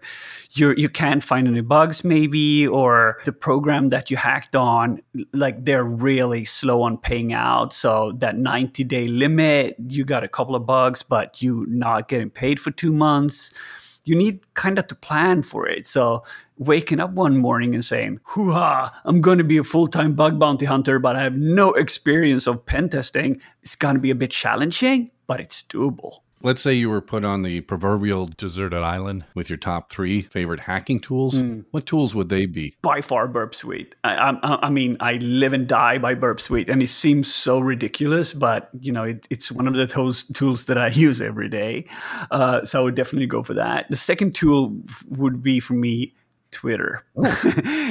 you 0.51 0.73
you 0.77 0.89
can't 0.89 1.23
find 1.23 1.47
any 1.47 1.61
bugs 1.61 2.03
maybe 2.03 2.67
or 2.67 3.17
the 3.25 3.33
program 3.33 3.89
that 3.89 4.11
you 4.11 4.17
hacked 4.17 4.55
on 4.55 5.01
like 5.33 5.65
they're 5.65 5.83
really 5.83 6.45
slow 6.45 6.83
on 6.83 6.97
paying 6.97 7.33
out. 7.33 7.73
So 7.73 8.13
that 8.17 8.37
90 8.37 8.83
day 8.83 9.05
limit 9.05 9.75
you 9.89 10.05
got 10.05 10.23
a 10.23 10.27
couple 10.29 10.55
of 10.55 10.65
bugs 10.65 11.03
but 11.03 11.41
you 11.41 11.65
not 11.67 12.07
getting 12.07 12.29
paid 12.29 12.59
for 12.59 12.71
2 12.71 12.93
months 12.93 13.53
you 14.05 14.15
need 14.15 14.53
kind 14.53 14.79
of 14.79 14.87
to 14.87 14.95
plan 14.95 15.41
for 15.41 15.67
it. 15.67 15.85
So 15.85 16.23
waking 16.57 16.99
up 16.99 17.11
one 17.11 17.37
morning 17.37 17.73
and 17.73 17.83
saying, 17.83 18.19
hoo 18.23 18.51
ha, 18.51 18.99
I'm 19.03 19.19
going 19.19 19.39
to 19.39 19.43
be 19.43 19.57
a 19.57 19.63
full 19.63 19.87
time 19.87 20.13
bug 20.13 20.39
bounty 20.39 20.65
hunter, 20.65 20.99
but 20.99 21.15
I 21.15 21.23
have 21.23 21.35
no 21.35 21.73
experience 21.73 22.47
of 22.47 22.65
pen 22.65 22.89
testing, 22.89 23.41
it's 23.61 23.75
going 23.75 23.95
to 23.95 24.01
be 24.01 24.11
a 24.11 24.15
bit 24.15 24.31
challenging, 24.31 25.11
but 25.27 25.41
it's 25.41 25.63
doable. 25.63 26.19
Let's 26.45 26.61
say 26.61 26.75
you 26.75 26.91
were 26.91 27.01
put 27.01 27.25
on 27.25 27.41
the 27.41 27.61
proverbial 27.61 28.27
deserted 28.27 28.83
island 28.83 29.25
with 29.33 29.49
your 29.49 29.57
top 29.57 29.89
three 29.89 30.21
favorite 30.21 30.59
hacking 30.59 30.99
tools. 30.99 31.33
Mm. 31.33 31.65
What 31.71 31.87
tools 31.87 32.13
would 32.13 32.29
they 32.29 32.45
be? 32.45 32.75
By 32.83 33.01
far, 33.01 33.27
Burp 33.27 33.55
Suite. 33.55 33.95
I, 34.03 34.13
I, 34.13 34.67
I, 34.67 34.69
mean, 34.69 34.95
I 34.99 35.13
live 35.13 35.53
and 35.53 35.67
die 35.67 35.97
by 35.97 36.13
Burp 36.13 36.39
Suite, 36.39 36.69
and 36.69 36.83
it 36.83 36.89
seems 36.89 37.33
so 37.33 37.57
ridiculous, 37.57 38.31
but 38.31 38.69
you 38.79 38.91
know, 38.91 39.05
it, 39.05 39.25
it's 39.31 39.51
one 39.51 39.67
of 39.67 39.73
the 39.73 39.87
tools, 39.87 40.21
tools 40.35 40.65
that 40.65 40.77
I 40.77 40.87
use 40.89 41.19
every 41.19 41.49
day. 41.49 41.87
Uh, 42.29 42.63
so 42.63 42.79
I 42.79 42.83
would 42.83 42.93
definitely 42.93 43.25
go 43.25 43.41
for 43.41 43.55
that. 43.55 43.89
The 43.89 43.95
second 43.95 44.35
tool 44.35 44.77
would 45.09 45.41
be 45.41 45.59
for 45.59 45.73
me 45.73 46.13
Twitter. 46.51 47.03
Oh. 47.17 47.41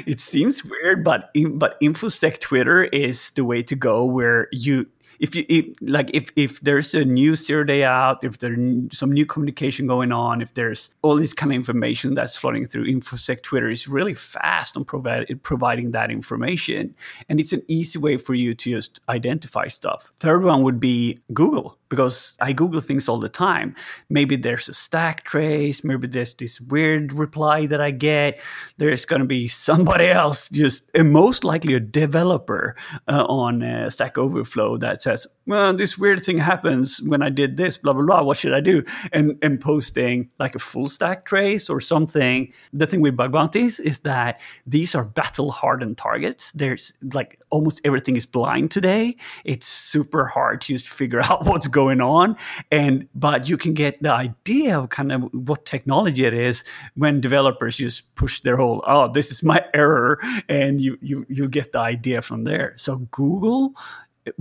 it 0.06 0.20
seems 0.20 0.64
weird, 0.64 1.02
but 1.02 1.32
but 1.54 1.80
InfoSec 1.80 2.38
Twitter 2.38 2.84
is 2.84 3.30
the 3.32 3.44
way 3.44 3.64
to 3.64 3.74
go. 3.74 4.04
Where 4.04 4.46
you 4.52 4.86
if 5.24 5.34
you 5.34 5.46
if, 5.48 5.64
like 5.80 6.10
if 6.12 6.30
if 6.36 6.60
there's 6.60 6.92
a 6.94 7.02
new 7.02 7.34
zero 7.34 7.64
day 7.64 7.82
out, 7.82 8.22
if 8.22 8.38
there's 8.40 8.58
some 8.92 9.10
new 9.10 9.24
communication 9.24 9.86
going 9.86 10.12
on, 10.12 10.42
if 10.42 10.52
there's 10.52 10.94
all 11.00 11.16
this 11.16 11.32
kind 11.32 11.50
of 11.50 11.56
information 11.56 12.12
that's 12.12 12.36
flooding 12.36 12.66
through 12.66 12.86
InfoSec 12.86 13.40
Twitter 13.42 13.70
is 13.70 13.88
really 13.88 14.12
fast 14.12 14.76
on 14.76 14.84
provide, 14.84 15.42
providing 15.42 15.92
that 15.92 16.10
information, 16.10 16.94
and 17.30 17.40
it's 17.40 17.54
an 17.54 17.62
easy 17.68 17.98
way 17.98 18.18
for 18.18 18.34
you 18.34 18.54
to 18.54 18.70
just 18.70 19.00
identify 19.08 19.66
stuff. 19.66 20.12
Third 20.20 20.44
one 20.44 20.62
would 20.62 20.78
be 20.78 21.20
Google 21.32 21.78
because 21.94 22.36
I 22.40 22.52
Google 22.52 22.80
things 22.80 23.08
all 23.08 23.18
the 23.18 23.28
time. 23.28 23.74
Maybe 24.08 24.36
there's 24.36 24.68
a 24.68 24.74
stack 24.74 25.24
trace, 25.24 25.84
maybe 25.84 26.06
there's 26.06 26.34
this 26.34 26.60
weird 26.60 27.12
reply 27.12 27.66
that 27.66 27.80
I 27.80 27.90
get. 27.90 28.40
There's 28.78 29.04
going 29.04 29.20
to 29.20 29.26
be 29.26 29.48
somebody 29.48 30.08
else, 30.08 30.48
just 30.48 30.84
most 30.96 31.44
likely 31.44 31.74
a 31.74 31.80
developer 31.80 32.76
uh, 33.08 33.24
on 33.24 33.62
uh, 33.62 33.90
Stack 33.90 34.18
Overflow 34.18 34.78
that 34.78 35.02
says, 35.02 35.26
well, 35.46 35.74
this 35.74 35.98
weird 35.98 36.22
thing 36.22 36.38
happens 36.38 37.02
when 37.02 37.22
I 37.22 37.28
did 37.28 37.56
this, 37.56 37.76
blah, 37.76 37.92
blah, 37.92 38.04
blah. 38.04 38.22
What 38.22 38.38
should 38.38 38.54
I 38.54 38.60
do? 38.60 38.82
And, 39.12 39.38
and 39.42 39.60
posting 39.60 40.30
like 40.38 40.54
a 40.54 40.58
full 40.58 40.86
stack 40.86 41.26
trace 41.26 41.68
or 41.68 41.80
something. 41.80 42.52
The 42.72 42.86
thing 42.86 43.00
with 43.00 43.16
bug 43.16 43.32
bounties 43.32 43.78
is 43.78 44.00
that 44.00 44.40
these 44.66 44.94
are 44.94 45.04
battle 45.04 45.50
hardened 45.50 45.98
targets. 45.98 46.52
There's 46.52 46.94
like 47.12 47.38
almost 47.50 47.80
everything 47.84 48.16
is 48.16 48.26
blind 48.26 48.70
today. 48.70 49.16
It's 49.44 49.66
super 49.66 50.26
hard 50.26 50.62
to 50.62 50.66
just 50.68 50.88
figure 50.88 51.20
out 51.30 51.44
what's 51.44 51.68
going 51.84 52.00
on. 52.00 52.36
And, 52.70 53.08
but 53.14 53.48
you 53.48 53.56
can 53.56 53.74
get 53.74 54.02
the 54.02 54.12
idea 54.12 54.78
of 54.78 54.88
kind 54.88 55.12
of 55.12 55.22
what 55.32 55.64
technology 55.66 56.24
it 56.24 56.34
is 56.34 56.64
when 56.94 57.20
developers 57.20 57.76
just 57.76 58.14
push 58.14 58.40
their 58.40 58.56
whole, 58.56 58.82
oh, 58.86 59.12
this 59.12 59.30
is 59.30 59.42
my 59.42 59.64
error. 59.74 60.18
And 60.48 60.80
you, 60.80 60.98
you, 61.00 61.26
you 61.28 61.48
get 61.48 61.72
the 61.72 61.78
idea 61.78 62.22
from 62.22 62.44
there. 62.44 62.74
So 62.76 62.98
Google 63.10 63.74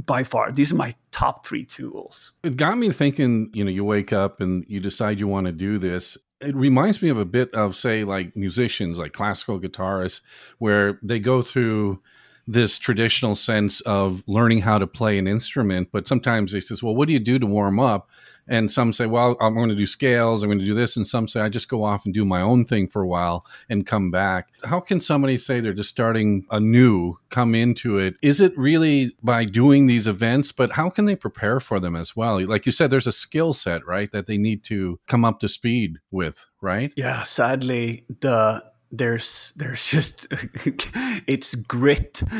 by 0.05 0.23
far 0.23 0.49
these 0.49 0.71
are 0.71 0.77
my 0.77 0.95
top 1.11 1.45
three 1.45 1.65
tools 1.65 2.31
it 2.41 2.55
got 2.55 2.77
me 2.77 2.89
thinking 2.89 3.49
you 3.53 3.65
know 3.65 3.69
you 3.69 3.83
wake 3.83 4.13
up 4.13 4.39
and 4.39 4.63
you 4.69 4.79
decide 4.79 5.19
you 5.19 5.27
want 5.27 5.45
to 5.45 5.51
do 5.51 5.77
this 5.77 6.17
it 6.39 6.55
reminds 6.55 7.01
me 7.01 7.09
of 7.09 7.17
a 7.17 7.25
bit 7.25 7.53
of 7.53 7.75
say 7.75 8.05
like 8.05 8.33
musicians 8.33 8.97
like 8.97 9.11
classical 9.11 9.59
guitarists 9.59 10.21
where 10.59 10.99
they 11.03 11.19
go 11.19 11.41
through 11.41 11.99
this 12.47 12.77
traditional 12.77 13.35
sense 13.35 13.81
of 13.81 14.23
learning 14.27 14.61
how 14.61 14.77
to 14.77 14.87
play 14.87 15.17
an 15.17 15.27
instrument 15.27 15.89
but 15.91 16.07
sometimes 16.07 16.51
they 16.51 16.59
says 16.59 16.83
well 16.83 16.95
what 16.95 17.07
do 17.07 17.13
you 17.13 17.19
do 17.19 17.39
to 17.39 17.45
warm 17.45 17.79
up? 17.79 18.09
And 18.45 18.69
some 18.69 18.91
say 18.91 19.05
well 19.05 19.37
i'm 19.39 19.55
going 19.55 19.69
to 19.69 19.75
do 19.75 19.85
scales 19.85 20.43
i'm 20.43 20.49
going 20.49 20.59
to 20.59 20.65
do 20.65 20.73
this 20.73 20.97
and 20.97 21.07
some 21.07 21.29
say 21.29 21.39
i 21.39 21.47
just 21.47 21.69
go 21.69 21.83
off 21.83 22.03
and 22.03 22.13
do 22.13 22.25
my 22.25 22.41
own 22.41 22.65
thing 22.65 22.89
for 22.89 23.01
a 23.01 23.07
while 23.07 23.45
and 23.69 23.85
come 23.85 24.11
back. 24.11 24.49
How 24.65 24.81
can 24.81 24.99
somebody 24.99 25.37
say 25.37 25.61
they're 25.61 25.73
just 25.73 25.89
starting 25.89 26.45
anew 26.51 27.17
come 27.29 27.55
into 27.55 27.97
it? 27.97 28.15
Is 28.21 28.41
it 28.41 28.57
really 28.57 29.15
by 29.23 29.45
doing 29.45 29.87
these 29.87 30.07
events 30.07 30.51
but 30.51 30.73
how 30.73 30.89
can 30.89 31.05
they 31.05 31.15
prepare 31.15 31.61
for 31.61 31.79
them 31.79 31.95
as 31.95 32.15
well? 32.15 32.45
Like 32.45 32.65
you 32.65 32.73
said 32.73 32.91
there's 32.91 33.07
a 33.07 33.13
skill 33.13 33.53
set 33.53 33.85
right 33.85 34.11
that 34.11 34.27
they 34.27 34.37
need 34.37 34.65
to 34.65 34.99
come 35.07 35.23
up 35.23 35.39
to 35.39 35.47
speed 35.47 35.99
with 36.11 36.45
right? 36.59 36.91
Yeah 36.97 37.23
sadly 37.23 38.05
the 38.19 38.72
there's 38.93 39.53
there's 39.55 39.87
just 39.87 40.27
it's 41.27 41.55
grit. 41.55 42.23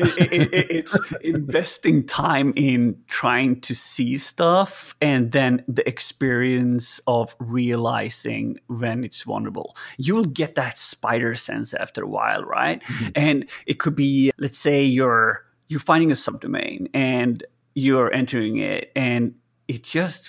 It, 0.00 0.32
it, 0.32 0.54
it, 0.54 0.66
it's 0.70 0.96
investing 1.22 2.06
time 2.06 2.52
in 2.54 3.02
trying 3.08 3.60
to 3.62 3.74
see 3.74 4.16
stuff 4.16 4.94
and 5.00 5.32
then 5.32 5.64
the 5.66 5.86
experience 5.88 7.00
of 7.08 7.34
realizing 7.40 8.60
when 8.68 9.02
it's 9.02 9.22
vulnerable. 9.22 9.74
You'll 9.96 10.26
get 10.26 10.54
that 10.54 10.78
spider 10.78 11.34
sense 11.34 11.74
after 11.74 12.04
a 12.04 12.06
while 12.06 12.44
right? 12.44 12.80
Mm-hmm. 12.82 13.08
and 13.16 13.48
it 13.66 13.80
could 13.80 13.96
be 13.96 14.30
let's 14.38 14.58
say 14.58 14.84
you're 14.84 15.44
you're 15.66 15.80
finding 15.80 16.12
a 16.12 16.14
subdomain 16.14 16.88
and 16.94 17.42
you're 17.74 18.12
entering 18.12 18.58
it 18.58 18.92
and 18.94 19.34
it 19.66 19.82
just 19.82 20.28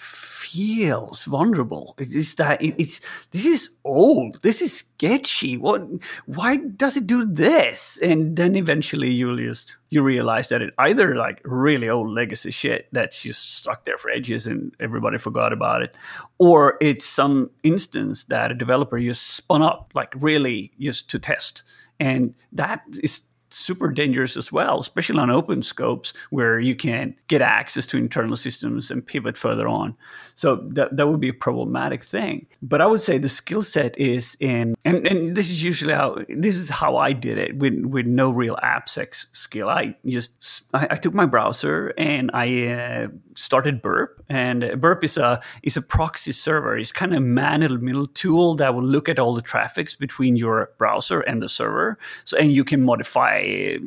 feels 0.50 1.26
vulnerable. 1.26 1.96
It's 1.98 2.36
that 2.36 2.62
it's 2.62 3.02
this 3.32 3.46
is 3.46 3.72
old. 3.84 4.42
This 4.42 4.62
is 4.62 4.80
sketchy. 4.80 5.58
What? 5.58 5.88
Why 6.26 6.58
does 6.58 6.98
it 6.98 7.08
do 7.08 7.26
this? 7.26 8.00
And 8.02 8.36
then 8.36 8.56
eventually 8.56 9.12
you'll 9.12 9.38
just 9.38 9.78
you 9.90 10.02
realize 10.02 10.50
that 10.50 10.62
it 10.62 10.74
either 10.78 11.16
like 11.16 11.42
really 11.44 11.90
old 11.90 12.10
legacy 12.10 12.52
shit 12.52 12.88
that's 12.92 13.22
just 13.22 13.56
stuck 13.56 13.86
there 13.86 13.98
for 13.98 14.10
ages 14.10 14.48
and 14.48 14.76
everybody 14.80 15.18
forgot 15.18 15.54
about 15.54 15.82
it, 15.82 15.96
or 16.38 16.78
it's 16.82 17.06
some 17.06 17.52
instance 17.64 18.26
that 18.26 18.52
a 18.52 18.56
developer 18.56 19.00
just 19.00 19.28
spun 19.28 19.62
up 19.62 19.92
like 19.94 20.14
really 20.18 20.72
just 20.80 21.10
to 21.12 21.20
test. 21.20 21.64
And 22.00 22.34
that 22.54 22.82
is 23.04 23.24
super 23.50 23.90
dangerous 23.90 24.38
as 24.38 24.52
well, 24.52 24.80
especially 24.80 25.20
on 25.20 25.30
open 25.30 25.62
scopes 25.62 26.14
where 26.30 26.60
you 26.60 26.76
can 26.76 27.16
get 27.28 27.42
access 27.42 27.86
to 27.88 27.98
internal 27.98 28.36
systems 28.36 28.92
and 28.92 29.06
pivot 29.06 29.38
further 29.38 29.68
on. 29.68 29.96
So 30.36 30.56
that, 30.74 30.96
that 30.96 31.08
would 31.08 31.20
be 31.20 31.30
a 31.30 31.34
problematic 31.34 32.04
thing. 32.04 32.48
But 32.62 32.82
I 32.82 32.86
would 32.86 33.02
say 33.02 33.18
the 33.18 33.30
skill 33.30 33.62
set 33.62 33.98
is 33.98 34.38
in, 34.40 34.76
and, 34.86 35.08
and 35.08 35.36
this 35.36 35.50
is 35.50 35.64
usually 35.64 35.94
how, 35.94 36.18
this 36.30 36.56
is 36.56 36.70
how 36.70 36.98
I 36.98 37.14
did 37.14 37.38
it 37.38 37.58
with, 37.58 37.84
with 37.86 38.06
no 38.06 38.30
real 38.30 38.58
AppSec 38.64 39.26
skill. 39.34 39.70
I 39.70 39.96
just, 40.06 40.64
I, 40.74 40.88
I 40.92 40.96
took 40.96 41.14
my 41.14 41.26
browser 41.26 41.94
and 41.98 42.32
I 42.34 42.68
uh, 42.68 43.08
started 43.36 43.82
Burp 43.82 44.24
and 44.30 44.80
Burp 44.80 45.04
is 45.04 45.18
a, 45.18 45.42
is 45.64 45.76
a 45.76 45.82
proxy 45.82 46.32
server. 46.32 46.78
It's 46.78 46.92
kind 46.92 47.14
of 47.14 47.24
man 47.24 47.64
in 47.64 47.72
the 47.72 47.80
middle 47.80 48.08
tool 48.08 48.56
that 48.56 48.74
will 48.74 48.84
look 48.84 49.10
at 49.10 49.20
all 49.20 49.34
the 49.34 49.42
traffics 49.42 49.96
between 49.96 50.36
your 50.36 50.72
browser 50.78 51.22
and 51.22 51.42
the 51.42 51.50
server. 51.50 51.98
So, 52.26 52.38
and 52.38 52.54
you 52.54 52.64
can 52.64 52.84
modify 52.84 53.39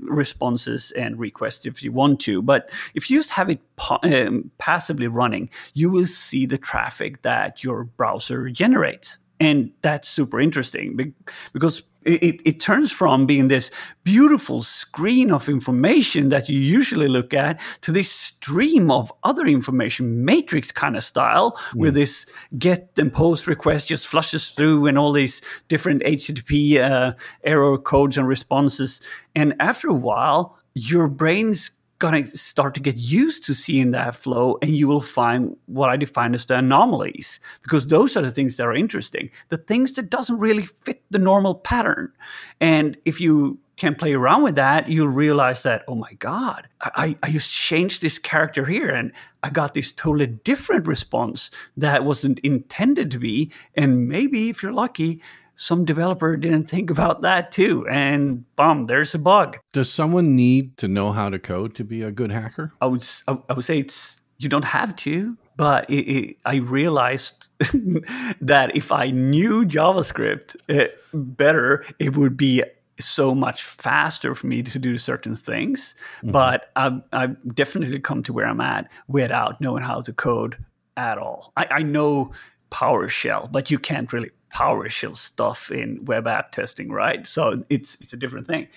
responses 0.02 0.92
and 0.92 1.18
requests 1.18 1.66
if 1.66 1.82
you 1.82 1.92
want 1.92 2.20
to. 2.20 2.42
But 2.42 2.70
if 2.94 3.10
you 3.10 3.18
just 3.18 3.30
have 3.30 3.50
it 3.50 3.60
um, 4.02 4.50
passively 4.58 5.06
running, 5.06 5.50
you 5.74 5.90
will 5.90 6.06
see 6.06 6.46
the 6.46 6.58
traffic 6.58 7.22
that 7.22 7.64
your 7.64 7.84
browser 7.84 8.48
generates. 8.50 9.18
And 9.42 9.72
that's 9.82 10.08
super 10.08 10.40
interesting 10.40 11.14
because 11.52 11.82
it, 12.04 12.40
it, 12.44 12.60
turns 12.60 12.90
from 12.90 13.26
being 13.26 13.48
this 13.48 13.70
beautiful 14.02 14.62
screen 14.62 15.30
of 15.30 15.48
information 15.48 16.30
that 16.30 16.48
you 16.48 16.58
usually 16.58 17.08
look 17.08 17.32
at 17.32 17.60
to 17.82 17.92
this 17.92 18.10
stream 18.10 18.90
of 18.90 19.12
other 19.22 19.46
information, 19.46 20.24
matrix 20.24 20.72
kind 20.72 20.96
of 20.96 21.04
style, 21.04 21.52
mm. 21.52 21.74
where 21.74 21.90
this 21.90 22.26
get 22.58 22.90
and 22.98 23.12
post 23.12 23.46
request 23.46 23.88
just 23.88 24.08
flushes 24.08 24.50
through 24.50 24.86
and 24.86 24.98
all 24.98 25.12
these 25.12 25.40
different 25.68 26.02
HTTP 26.02 26.78
uh, 26.78 27.12
error 27.44 27.78
codes 27.78 28.18
and 28.18 28.26
responses. 28.26 29.00
And 29.34 29.54
after 29.60 29.88
a 29.88 29.94
while, 29.94 30.58
your 30.74 31.08
brain's 31.08 31.70
going 32.02 32.24
to 32.24 32.36
start 32.36 32.74
to 32.74 32.80
get 32.80 32.98
used 32.98 33.44
to 33.44 33.54
seeing 33.54 33.92
that 33.92 34.16
flow 34.16 34.58
and 34.60 34.76
you 34.76 34.88
will 34.88 35.00
find 35.00 35.56
what 35.66 35.88
i 35.88 35.96
define 35.96 36.34
as 36.34 36.44
the 36.46 36.58
anomalies 36.58 37.38
because 37.62 37.86
those 37.86 38.16
are 38.16 38.22
the 38.22 38.30
things 38.30 38.56
that 38.56 38.66
are 38.66 38.74
interesting. 38.74 39.30
The 39.50 39.58
things 39.58 39.92
that 39.92 40.10
doesn't 40.10 40.38
really 40.38 40.66
fit 40.84 41.02
the 41.10 41.20
normal 41.20 41.54
pattern. 41.54 42.12
And 42.60 42.96
if 43.04 43.20
you 43.20 43.58
can 43.76 43.94
play 43.94 44.12
around 44.12 44.42
with 44.42 44.54
that 44.54 44.88
you'll 44.88 45.08
realize 45.08 45.62
that 45.62 45.82
oh 45.88 45.94
my 45.94 46.12
god 46.18 46.68
i, 46.82 47.16
I 47.22 47.32
just 47.32 47.50
changed 47.50 48.00
this 48.00 48.18
character 48.18 48.66
here 48.66 48.90
and 48.90 49.10
i 49.42 49.48
got 49.48 49.72
this 49.72 49.90
totally 49.90 50.26
different 50.26 50.86
response 50.86 51.50
that 51.76 52.04
wasn't 52.04 52.38
intended 52.40 53.10
to 53.12 53.18
be. 53.18 53.50
And 53.74 54.08
maybe 54.08 54.50
if 54.50 54.62
you're 54.62 54.74
lucky 54.74 55.22
some 55.54 55.84
developer 55.84 56.36
didn't 56.36 56.68
think 56.68 56.90
about 56.90 57.22
that 57.22 57.52
too. 57.52 57.86
And 57.88 58.44
boom, 58.56 58.86
there's 58.86 59.14
a 59.14 59.18
bug. 59.18 59.58
Does 59.72 59.92
someone 59.92 60.34
need 60.34 60.76
to 60.78 60.88
know 60.88 61.12
how 61.12 61.28
to 61.28 61.38
code 61.38 61.74
to 61.76 61.84
be 61.84 62.02
a 62.02 62.10
good 62.10 62.32
hacker? 62.32 62.72
I 62.80 62.86
would, 62.86 63.04
I 63.28 63.52
would 63.54 63.64
say 63.64 63.78
it's, 63.78 64.20
you 64.38 64.48
don't 64.48 64.64
have 64.64 64.96
to, 64.96 65.36
but 65.56 65.88
it, 65.88 65.94
it, 65.94 66.36
I 66.44 66.56
realized 66.56 67.48
that 68.40 68.74
if 68.74 68.90
I 68.90 69.10
knew 69.10 69.64
JavaScript 69.64 70.56
uh, 70.68 70.88
better, 71.12 71.84
it 71.98 72.16
would 72.16 72.36
be 72.36 72.64
so 72.98 73.34
much 73.34 73.62
faster 73.64 74.34
for 74.34 74.46
me 74.46 74.62
to 74.62 74.78
do 74.78 74.98
certain 74.98 75.34
things. 75.34 75.94
Mm-hmm. 76.18 76.32
But 76.32 76.70
I've, 76.76 77.02
I've, 77.12 77.54
definitely 77.54 77.98
come 78.00 78.22
to 78.24 78.32
where 78.32 78.46
I'm 78.46 78.60
at 78.60 78.88
without 79.08 79.60
knowing 79.60 79.82
how 79.82 80.00
to 80.02 80.12
code 80.12 80.56
at 80.96 81.18
all. 81.18 81.52
I, 81.56 81.66
I 81.70 81.82
know 81.82 82.32
PowerShell, 82.72 83.52
but 83.52 83.70
you 83.70 83.78
can't 83.78 84.12
really 84.12 84.30
PowerShell 84.54 85.16
stuff 85.16 85.70
in 85.70 86.04
web 86.04 86.26
app 86.26 86.52
testing, 86.52 86.90
right? 86.90 87.26
So 87.26 87.62
it's 87.68 87.96
it's 88.00 88.12
a 88.12 88.16
different 88.16 88.46
thing. 88.46 88.68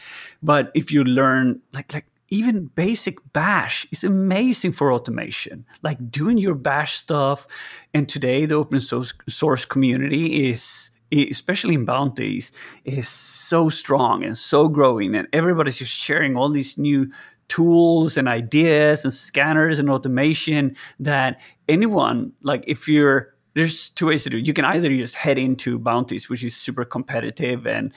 But 0.43 0.71
if 0.73 0.91
you 0.91 1.03
learn 1.03 1.61
like 1.73 1.93
like 1.93 2.05
even 2.29 2.65
basic 2.75 3.17
bash 3.33 3.85
is 3.91 4.03
amazing 4.03 4.71
for 4.71 4.91
automation 4.91 5.63
like 5.83 6.09
doing 6.09 6.39
your 6.39 6.55
bash 6.55 6.93
stuff 6.93 7.45
and 7.93 8.09
today 8.09 8.47
the 8.47 8.55
open 8.55 8.81
source, 8.81 9.13
source 9.29 9.63
community 9.63 10.49
is 10.49 10.89
especially 11.11 11.75
in 11.75 11.85
bounties 11.85 12.51
is 12.83 13.07
so 13.07 13.69
strong 13.69 14.23
and 14.23 14.35
so 14.37 14.67
growing 14.67 15.13
and 15.15 15.27
everybody's 15.33 15.77
just 15.77 15.93
sharing 15.93 16.35
all 16.35 16.49
these 16.49 16.79
new 16.79 17.07
tools 17.47 18.17
and 18.17 18.27
ideas 18.27 19.03
and 19.03 19.13
scanners 19.13 19.77
and 19.77 19.87
automation 19.87 20.75
that 20.99 21.39
anyone 21.69 22.31
like 22.41 22.63
if 22.65 22.87
you're 22.87 23.34
there's 23.55 23.89
two 23.89 24.07
ways 24.07 24.23
to 24.23 24.29
do 24.29 24.37
it. 24.37 24.45
You 24.45 24.53
can 24.53 24.65
either 24.65 24.89
just 24.89 25.15
head 25.15 25.37
into 25.37 25.79
bounties, 25.79 26.29
which 26.29 26.43
is 26.43 26.55
super 26.55 26.83
competitive 26.83 27.65
and 27.65 27.91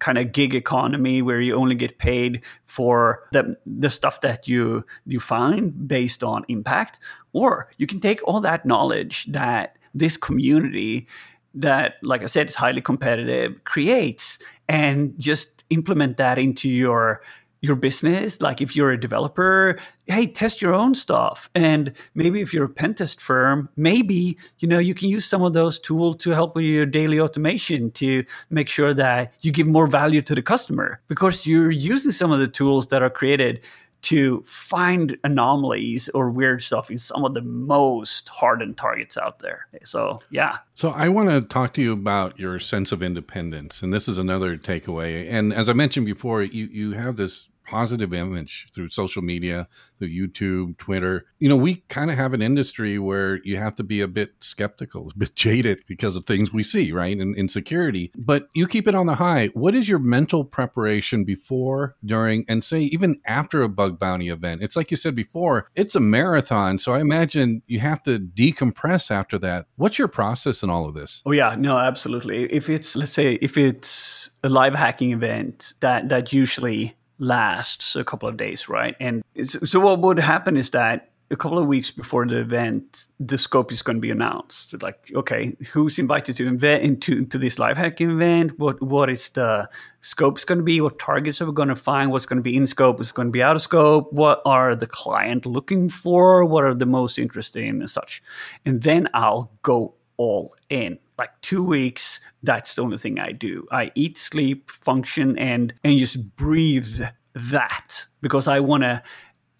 kind 0.00 0.18
of 0.18 0.32
gig 0.32 0.54
economy 0.54 1.22
where 1.22 1.40
you 1.40 1.54
only 1.54 1.76
get 1.76 1.98
paid 1.98 2.42
for 2.66 3.22
the, 3.32 3.56
the 3.64 3.90
stuff 3.90 4.20
that 4.22 4.48
you 4.48 4.84
you 5.06 5.20
find 5.20 5.88
based 5.88 6.24
on 6.24 6.44
impact. 6.48 6.98
Or 7.32 7.70
you 7.78 7.86
can 7.86 8.00
take 8.00 8.20
all 8.24 8.40
that 8.40 8.66
knowledge 8.66 9.26
that 9.26 9.76
this 9.94 10.16
community 10.16 11.06
that, 11.54 11.94
like 12.02 12.22
I 12.22 12.26
said, 12.26 12.48
is 12.48 12.56
highly 12.56 12.80
competitive 12.80 13.62
creates 13.62 14.40
and 14.68 15.14
just 15.18 15.64
implement 15.70 16.16
that 16.16 16.38
into 16.38 16.68
your 16.68 17.22
your 17.64 17.76
business 17.76 18.40
like 18.40 18.60
if 18.60 18.76
you're 18.76 18.90
a 18.90 19.00
developer 19.00 19.78
hey 20.06 20.26
test 20.26 20.60
your 20.60 20.74
own 20.74 20.94
stuff 20.94 21.48
and 21.54 21.92
maybe 22.14 22.40
if 22.42 22.52
you're 22.52 22.66
a 22.66 22.68
pentest 22.68 23.20
firm 23.20 23.68
maybe 23.76 24.36
you 24.58 24.68
know 24.68 24.78
you 24.78 24.94
can 24.94 25.08
use 25.08 25.24
some 25.24 25.42
of 25.42 25.54
those 25.54 25.78
tools 25.78 26.16
to 26.16 26.30
help 26.30 26.54
with 26.54 26.64
your 26.64 26.84
daily 26.84 27.18
automation 27.18 27.90
to 27.90 28.22
make 28.50 28.68
sure 28.68 28.92
that 28.92 29.32
you 29.40 29.50
give 29.50 29.66
more 29.66 29.86
value 29.86 30.20
to 30.20 30.34
the 30.34 30.42
customer 30.42 31.00
because 31.08 31.46
you're 31.46 31.70
using 31.70 32.12
some 32.12 32.30
of 32.30 32.38
the 32.38 32.48
tools 32.48 32.88
that 32.88 33.02
are 33.02 33.10
created 33.10 33.60
to 34.04 34.42
find 34.46 35.16
anomalies 35.24 36.10
or 36.10 36.28
weird 36.28 36.60
stuff 36.60 36.90
in 36.90 36.98
some 36.98 37.24
of 37.24 37.32
the 37.32 37.40
most 37.40 38.28
hardened 38.28 38.76
targets 38.76 39.16
out 39.16 39.38
there. 39.38 39.66
So, 39.82 40.20
yeah. 40.28 40.58
So, 40.74 40.90
I 40.90 41.08
want 41.08 41.30
to 41.30 41.40
talk 41.40 41.72
to 41.74 41.80
you 41.82 41.94
about 41.94 42.38
your 42.38 42.58
sense 42.58 42.92
of 42.92 43.02
independence. 43.02 43.82
And 43.82 43.94
this 43.94 44.06
is 44.06 44.18
another 44.18 44.58
takeaway. 44.58 45.26
And 45.30 45.54
as 45.54 45.70
I 45.70 45.72
mentioned 45.72 46.04
before, 46.04 46.42
you, 46.42 46.66
you 46.66 46.92
have 46.92 47.16
this 47.16 47.48
positive 47.64 48.12
image 48.12 48.66
through 48.74 48.90
social 48.90 49.22
media, 49.22 49.68
through 49.98 50.08
YouTube, 50.08 50.76
Twitter. 50.78 51.26
You 51.38 51.48
know, 51.48 51.56
we 51.56 51.76
kind 51.88 52.10
of 52.10 52.16
have 52.16 52.34
an 52.34 52.42
industry 52.42 52.98
where 52.98 53.40
you 53.44 53.56
have 53.56 53.74
to 53.76 53.82
be 53.82 54.00
a 54.00 54.08
bit 54.08 54.32
skeptical, 54.40 55.10
a 55.14 55.18
bit 55.18 55.34
jaded 55.34 55.82
because 55.86 56.16
of 56.16 56.24
things 56.24 56.52
we 56.52 56.62
see, 56.62 56.92
right? 56.92 57.16
And 57.16 57.36
insecurity. 57.36 58.12
But 58.16 58.48
you 58.54 58.66
keep 58.66 58.86
it 58.86 58.94
on 58.94 59.06
the 59.06 59.14
high. 59.14 59.48
What 59.48 59.74
is 59.74 59.88
your 59.88 59.98
mental 59.98 60.44
preparation 60.44 61.24
before, 61.24 61.96
during, 62.04 62.44
and 62.48 62.62
say 62.62 62.80
even 62.82 63.20
after 63.26 63.62
a 63.62 63.68
bug 63.68 63.98
bounty 63.98 64.28
event? 64.28 64.62
It's 64.62 64.76
like 64.76 64.90
you 64.90 64.96
said 64.96 65.14
before, 65.14 65.70
it's 65.74 65.94
a 65.94 66.00
marathon. 66.00 66.78
So 66.78 66.92
I 66.92 67.00
imagine 67.00 67.62
you 67.66 67.80
have 67.80 68.02
to 68.04 68.18
decompress 68.18 69.10
after 69.10 69.38
that. 69.38 69.66
What's 69.76 69.98
your 69.98 70.08
process 70.08 70.62
in 70.62 70.70
all 70.70 70.88
of 70.88 70.94
this? 70.94 71.22
Oh 71.26 71.32
yeah, 71.32 71.56
no, 71.58 71.78
absolutely. 71.78 72.52
If 72.52 72.68
it's 72.68 72.96
let's 72.96 73.12
say 73.12 73.34
if 73.40 73.56
it's 73.56 74.30
a 74.42 74.48
live 74.48 74.74
hacking 74.74 75.12
event, 75.12 75.74
that 75.80 76.08
that 76.08 76.32
usually 76.32 76.94
lasts 77.18 77.96
a 77.96 78.04
couple 78.04 78.28
of 78.28 78.36
days, 78.36 78.68
right? 78.68 78.96
And 79.00 79.22
so 79.44 79.80
what 79.80 80.00
would 80.00 80.18
happen 80.18 80.56
is 80.56 80.70
that 80.70 81.10
a 81.30 81.36
couple 81.36 81.58
of 81.58 81.66
weeks 81.66 81.90
before 81.90 82.26
the 82.26 82.38
event, 82.38 83.08
the 83.18 83.38
scope 83.38 83.72
is 83.72 83.82
going 83.82 83.96
to 83.96 84.00
be 84.00 84.10
announced. 84.10 84.80
Like, 84.82 85.10
okay, 85.14 85.56
who's 85.72 85.98
invited 85.98 86.36
to 86.36 86.46
invent 86.46 86.84
into, 86.84 87.16
into 87.16 87.38
this 87.38 87.58
live 87.58 87.76
hacking 87.76 88.10
event? 88.10 88.58
What 88.58 88.80
what 88.82 89.08
is 89.10 89.30
the 89.30 89.68
scope's 90.02 90.44
going 90.44 90.58
to 90.58 90.64
be? 90.64 90.80
What 90.80 90.98
targets 90.98 91.40
are 91.40 91.46
we 91.46 91.52
going 91.52 91.68
to 91.68 91.76
find? 91.76 92.10
What's 92.10 92.26
going 92.26 92.38
to 92.38 92.42
be 92.42 92.56
in 92.56 92.66
scope? 92.66 92.98
What's 92.98 93.12
going 93.12 93.28
to 93.28 93.32
be 93.32 93.42
out 93.42 93.56
of 93.56 93.62
scope? 93.62 94.12
What 94.12 94.42
are 94.44 94.76
the 94.76 94.86
client 94.86 95.46
looking 95.46 95.88
for? 95.88 96.44
What 96.44 96.64
are 96.64 96.74
the 96.74 96.86
most 96.86 97.18
interesting 97.18 97.68
and 97.68 97.90
such? 97.90 98.22
And 98.64 98.82
then 98.82 99.08
I'll 99.14 99.50
go 99.62 99.94
all 100.16 100.54
in 100.68 100.98
like 101.18 101.30
two 101.40 101.62
weeks 101.62 102.20
that's 102.42 102.74
the 102.74 102.82
only 102.82 102.98
thing 102.98 103.18
i 103.18 103.32
do. 103.32 103.66
I 103.70 103.90
eat 103.94 104.18
sleep 104.18 104.70
function 104.70 105.38
and 105.38 105.74
and 105.82 105.98
just 105.98 106.36
breathe 106.36 107.02
that 107.34 108.06
because 108.20 108.46
i 108.46 108.60
want 108.60 108.82
to 108.84 109.02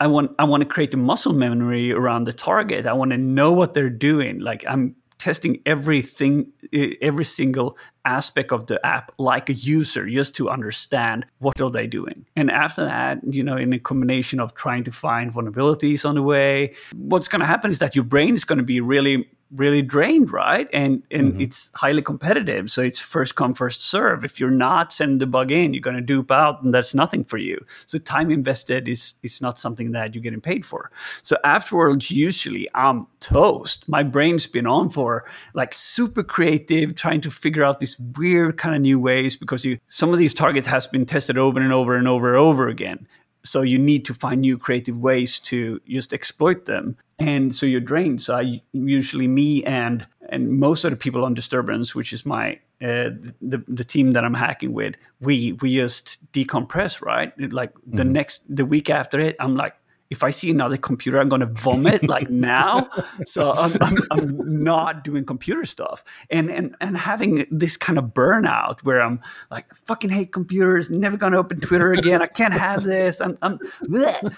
i 0.00 0.06
want 0.06 0.32
i 0.38 0.44
want 0.44 0.60
to 0.60 0.68
create 0.68 0.94
a 0.94 0.98
muscle 0.98 1.32
memory 1.32 1.92
around 1.92 2.24
the 2.24 2.32
target. 2.32 2.86
I 2.86 2.92
want 2.92 3.10
to 3.10 3.18
know 3.18 3.52
what 3.52 3.74
they're 3.74 3.90
doing. 3.90 4.40
Like 4.40 4.64
i'm 4.68 4.96
testing 5.18 5.62
everything 5.64 6.52
every 7.00 7.24
single 7.24 7.78
aspect 8.04 8.52
of 8.52 8.66
the 8.66 8.84
app 8.86 9.12
like 9.18 9.48
a 9.48 9.54
user 9.54 10.08
just 10.08 10.34
to 10.34 10.48
understand 10.48 11.24
what 11.38 11.60
are 11.60 11.70
they 11.70 11.86
doing 11.86 12.26
and 12.36 12.50
after 12.50 12.84
that 12.84 13.18
you 13.30 13.42
know 13.42 13.56
in 13.56 13.72
a 13.72 13.78
combination 13.78 14.40
of 14.40 14.54
trying 14.54 14.84
to 14.84 14.92
find 14.92 15.32
vulnerabilities 15.32 16.08
on 16.08 16.14
the 16.14 16.22
way 16.22 16.72
what's 16.94 17.28
going 17.28 17.40
to 17.40 17.46
happen 17.46 17.70
is 17.70 17.78
that 17.78 17.94
your 17.94 18.04
brain 18.04 18.34
is 18.34 18.44
going 18.44 18.58
to 18.58 18.64
be 18.64 18.80
really 18.80 19.26
really 19.54 19.82
drained, 19.82 20.32
right? 20.32 20.68
And 20.72 21.02
and 21.10 21.32
mm-hmm. 21.32 21.40
it's 21.40 21.70
highly 21.74 22.02
competitive, 22.02 22.70
so 22.70 22.82
it's 22.82 23.00
first 23.00 23.34
come 23.34 23.54
first 23.54 23.82
serve. 23.82 24.24
If 24.24 24.40
you're 24.40 24.50
not 24.50 24.92
sending 24.92 25.18
the 25.18 25.26
bug 25.26 25.50
in, 25.50 25.74
you're 25.74 25.80
going 25.80 25.96
to 25.96 26.02
dupe 26.02 26.30
out, 26.30 26.62
and 26.62 26.74
that's 26.74 26.94
nothing 26.94 27.24
for 27.24 27.38
you. 27.38 27.64
So 27.86 27.98
time 27.98 28.30
invested 28.30 28.88
is 28.88 29.14
is 29.22 29.40
not 29.40 29.58
something 29.58 29.92
that 29.92 30.14
you're 30.14 30.22
getting 30.22 30.40
paid 30.40 30.66
for. 30.66 30.90
So 31.22 31.36
afterwards, 31.44 32.10
usually 32.10 32.68
I'm 32.74 33.06
toast. 33.20 33.88
My 33.88 34.02
brain's 34.02 34.46
been 34.46 34.66
on 34.66 34.90
for 34.90 35.24
like 35.54 35.74
super 35.74 36.22
creative, 36.22 36.94
trying 36.94 37.20
to 37.22 37.30
figure 37.30 37.64
out 37.64 37.80
these 37.80 37.93
weird 37.98 38.56
kind 38.56 38.74
of 38.74 38.82
new 38.82 38.98
ways 38.98 39.36
because 39.36 39.64
you 39.64 39.78
some 39.86 40.12
of 40.12 40.18
these 40.18 40.34
targets 40.34 40.66
has 40.66 40.86
been 40.86 41.06
tested 41.06 41.38
over 41.38 41.60
and 41.60 41.72
over 41.72 41.96
and 41.96 42.08
over 42.08 42.28
and 42.28 42.36
over 42.36 42.68
again. 42.68 43.06
So 43.44 43.60
you 43.60 43.78
need 43.78 44.06
to 44.06 44.14
find 44.14 44.40
new 44.40 44.56
creative 44.56 44.98
ways 44.98 45.38
to 45.40 45.80
just 45.86 46.14
exploit 46.14 46.64
them. 46.64 46.96
And 47.18 47.54
so 47.54 47.66
you're 47.66 47.80
drained. 47.80 48.22
So 48.22 48.36
i 48.36 48.60
usually 48.72 49.28
me 49.28 49.64
and 49.64 50.06
and 50.30 50.58
most 50.58 50.84
of 50.84 50.90
the 50.90 50.96
people 50.96 51.24
on 51.24 51.34
disturbance 51.34 51.94
which 51.94 52.12
is 52.12 52.24
my 52.24 52.58
uh, 52.82 53.10
the 53.40 53.62
the 53.68 53.84
team 53.84 54.12
that 54.12 54.24
i'm 54.24 54.34
hacking 54.34 54.72
with 54.72 54.94
we 55.20 55.52
we 55.60 55.76
just 55.76 56.18
decompress 56.32 57.00
right? 57.00 57.32
Like 57.52 57.72
the 57.86 58.02
mm-hmm. 58.02 58.12
next 58.12 58.42
the 58.48 58.64
week 58.64 58.90
after 58.90 59.20
it 59.20 59.36
i'm 59.38 59.54
like 59.54 59.74
if 60.10 60.22
I 60.22 60.30
see 60.30 60.50
another 60.50 60.76
computer, 60.76 61.20
I'm 61.20 61.28
going 61.28 61.40
to 61.40 61.46
vomit 61.46 62.06
like 62.08 62.30
now. 62.50 62.88
So 63.26 63.52
I'm, 63.52 63.72
I'm, 63.80 63.96
I'm, 64.10 64.64
not 64.64 65.04
doing 65.04 65.24
computer 65.24 65.64
stuff, 65.66 66.04
and 66.30 66.50
and 66.50 66.76
and 66.80 66.96
having 66.96 67.46
this 67.50 67.76
kind 67.76 67.98
of 67.98 68.06
burnout 68.06 68.80
where 68.82 69.00
I'm 69.00 69.20
like, 69.50 69.66
I 69.72 69.76
fucking 69.86 70.10
hate 70.10 70.32
computers, 70.32 70.90
never 70.90 71.16
going 71.16 71.32
to 71.32 71.38
open 71.38 71.60
Twitter 71.60 71.92
again. 71.92 72.22
I 72.22 72.26
can't 72.26 72.54
have 72.54 72.84
this. 72.84 73.20
I'm, 73.20 73.36
I'm 73.42 73.58
bleh. 73.82 74.36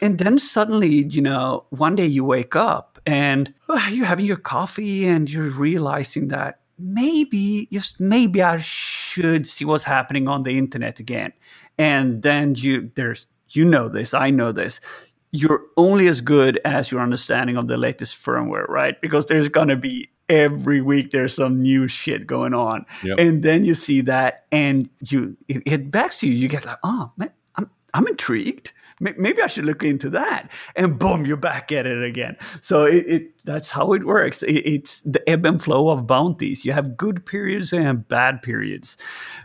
and 0.00 0.18
then 0.18 0.38
suddenly, 0.38 1.06
you 1.06 1.22
know, 1.22 1.66
one 1.70 1.94
day 1.94 2.06
you 2.06 2.24
wake 2.24 2.56
up 2.56 2.98
and 3.06 3.52
oh, 3.68 3.88
you're 3.88 4.06
having 4.06 4.26
your 4.26 4.36
coffee 4.36 5.06
and 5.06 5.30
you're 5.30 5.50
realizing 5.50 6.28
that 6.28 6.60
maybe 6.78 7.68
just 7.72 8.00
maybe 8.00 8.42
I 8.42 8.58
should 8.58 9.46
see 9.46 9.64
what's 9.64 9.84
happening 9.84 10.28
on 10.28 10.42
the 10.42 10.58
internet 10.58 11.00
again. 11.00 11.32
And 11.78 12.22
then 12.22 12.54
you 12.54 12.90
there's 12.94 13.26
you 13.56 13.64
know 13.64 13.88
this, 13.88 14.14
I 14.14 14.30
know 14.30 14.52
this. 14.52 14.80
You're 15.30 15.62
only 15.76 16.06
as 16.06 16.20
good 16.20 16.60
as 16.64 16.92
your 16.92 17.00
understanding 17.00 17.56
of 17.56 17.66
the 17.66 17.76
latest 17.76 18.22
firmware, 18.22 18.68
right? 18.68 19.00
Because 19.00 19.26
there's 19.26 19.48
going 19.48 19.68
to 19.68 19.76
be 19.76 20.10
every 20.28 20.80
week 20.80 21.10
there's 21.10 21.34
some 21.34 21.60
new 21.60 21.86
shit 21.88 22.26
going 22.26 22.54
on. 22.54 22.86
Yep. 23.02 23.18
And 23.18 23.42
then 23.42 23.64
you 23.64 23.74
see 23.74 24.00
that 24.02 24.44
and 24.52 24.88
you 25.00 25.36
it, 25.48 25.62
it 25.66 25.90
backs 25.90 26.22
you. 26.22 26.32
You 26.32 26.48
get 26.48 26.64
like, 26.64 26.78
oh, 26.84 27.12
man, 27.16 27.30
I'm, 27.56 27.70
I'm 27.92 28.06
intrigued 28.06 28.72
maybe 29.00 29.42
I 29.42 29.46
should 29.46 29.64
look 29.64 29.84
into 29.84 30.10
that. 30.10 30.50
And 30.76 30.98
boom, 30.98 31.26
you're 31.26 31.36
back 31.36 31.72
at 31.72 31.86
it 31.86 32.02
again. 32.02 32.36
So 32.60 32.84
it, 32.84 33.06
it 33.06 33.44
that's 33.44 33.70
how 33.70 33.92
it 33.92 34.04
works. 34.04 34.42
It, 34.42 34.66
it's 34.66 35.00
the 35.02 35.28
ebb 35.28 35.44
and 35.44 35.62
flow 35.62 35.90
of 35.90 36.06
bounties. 36.06 36.64
You 36.64 36.72
have 36.72 36.96
good 36.96 37.26
periods 37.26 37.72
and 37.72 38.06
bad 38.08 38.42
periods, 38.42 38.96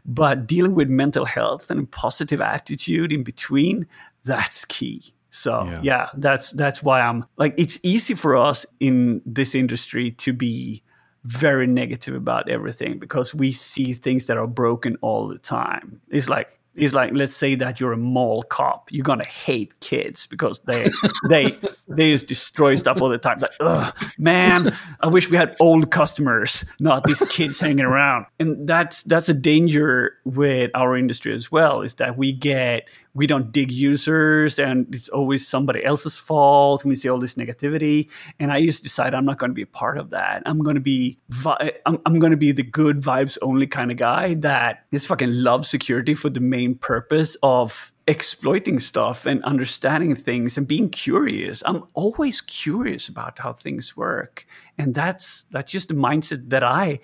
but 0.06 0.48
dealing 0.48 0.76
with 0.76 0.90
mental 0.90 1.26
health 1.26 1.70
and 1.70 1.90
positive 1.90 2.42
attitude 2.42 3.12
in 3.12 3.24
between, 3.24 3.88
that's 4.24 4.66
key. 4.66 5.14
So 5.32 5.64
yeah. 5.64 5.82
yeah, 5.84 6.10
that's 6.16 6.52
that's 6.52 6.82
why 6.82 7.02
I'm 7.02 7.26
like 7.38 7.54
it's 7.58 7.80
easy 7.84 8.16
for 8.16 8.36
us 8.36 8.66
in 8.80 9.22
this 9.26 9.54
industry 9.54 10.12
to 10.12 10.34
be 10.34 10.84
very 11.24 11.68
negative 11.68 12.16
about 12.16 12.50
everything 12.50 12.98
because 12.98 13.36
we 13.36 13.52
see 13.52 13.94
things 13.94 14.26
that 14.28 14.38
are 14.38 14.48
broken 14.48 14.98
all 15.02 15.28
the 15.28 15.38
time. 15.38 16.02
It's 16.10 16.30
like 16.30 16.59
is 16.76 16.94
like 16.94 17.12
let's 17.14 17.36
say 17.36 17.56
that 17.56 17.80
you're 17.80 17.94
a 17.94 17.98
mall 17.98 18.44
cop. 18.44 18.90
You're 18.92 19.04
gonna 19.04 19.26
hate 19.26 19.80
kids 19.80 20.28
because 20.28 20.60
they 20.66 20.90
they 21.30 21.58
they 21.88 22.12
just 22.12 22.28
destroy 22.28 22.76
stuff 22.76 23.02
all 23.02 23.10
the 23.10 23.18
time. 23.18 23.40
Like 23.40 23.52
Ugh, 23.60 23.96
man 24.18 24.76
i 25.02 25.08
wish 25.08 25.30
we 25.30 25.38
had 25.38 25.56
old 25.60 25.92
customers 25.92 26.66
not 26.80 27.04
these 27.04 27.22
kids 27.30 27.60
hanging 27.60 27.86
around. 27.86 28.26
And 28.40 28.68
that's 28.68 29.04
that's 29.04 29.30
a 29.30 29.34
danger 29.34 30.14
with 30.26 30.72
our 30.74 30.98
industry 30.98 31.34
as 31.34 31.52
well 31.52 31.82
is 31.82 31.96
that 31.96 32.18
we 32.18 32.32
get 32.32 32.88
we 33.14 33.28
don't 33.28 33.52
dig 33.52 33.72
users 33.72 34.60
and 34.60 34.94
it's 34.94 35.10
always 35.10 35.48
somebody 35.48 35.84
else's 35.84 36.18
fault. 36.18 36.84
And 36.84 36.90
we 36.90 36.96
see 36.96 37.10
all 37.10 37.20
this 37.20 37.36
negativity. 37.36 38.10
And 38.40 38.52
i 38.52 38.66
just 38.66 38.84
decide 38.84 39.14
i'm 39.14 39.26
not 39.26 39.38
going 39.38 39.50
to 39.50 39.56
be 39.56 39.62
a 39.62 39.68
part 39.68 39.98
of 39.98 40.12
that. 40.12 40.44
I'm 40.46 40.60
going 40.60 40.76
to 40.76 40.82
be 40.82 41.18
vi- 41.30 41.74
I'm, 41.86 42.00
I'm 42.06 42.20
going 42.20 42.32
to 42.32 42.38
be 42.38 42.52
the 42.52 42.64
good 42.64 43.02
vibes 43.02 43.38
only 43.42 43.68
kind 43.68 43.92
of 43.92 43.98
guy 43.98 44.36
that 44.36 44.86
just 44.92 45.08
fucking 45.08 45.34
loves 45.34 45.70
security 45.70 46.14
for 46.14 46.30
the 46.30 46.40
main 46.40 46.76
purpose 46.76 47.36
of 47.44 47.92
exploiting 48.08 48.80
stuff 48.80 49.28
and 49.28 49.44
understanding 49.44 50.16
things 50.16 50.58
and 50.58 50.68
being 50.68 50.90
curious. 50.90 51.62
I'm 51.66 51.84
always 51.94 52.42
curious 52.42 53.08
about 53.08 53.38
how 53.38 53.54
things 53.54 53.96
work. 53.96 54.48
And 54.78 54.96
that's 54.96 55.46
that's 55.52 55.72
just 55.72 55.90
the 55.90 55.94
mindset 55.94 56.50
that 56.50 56.64
i 56.64 57.00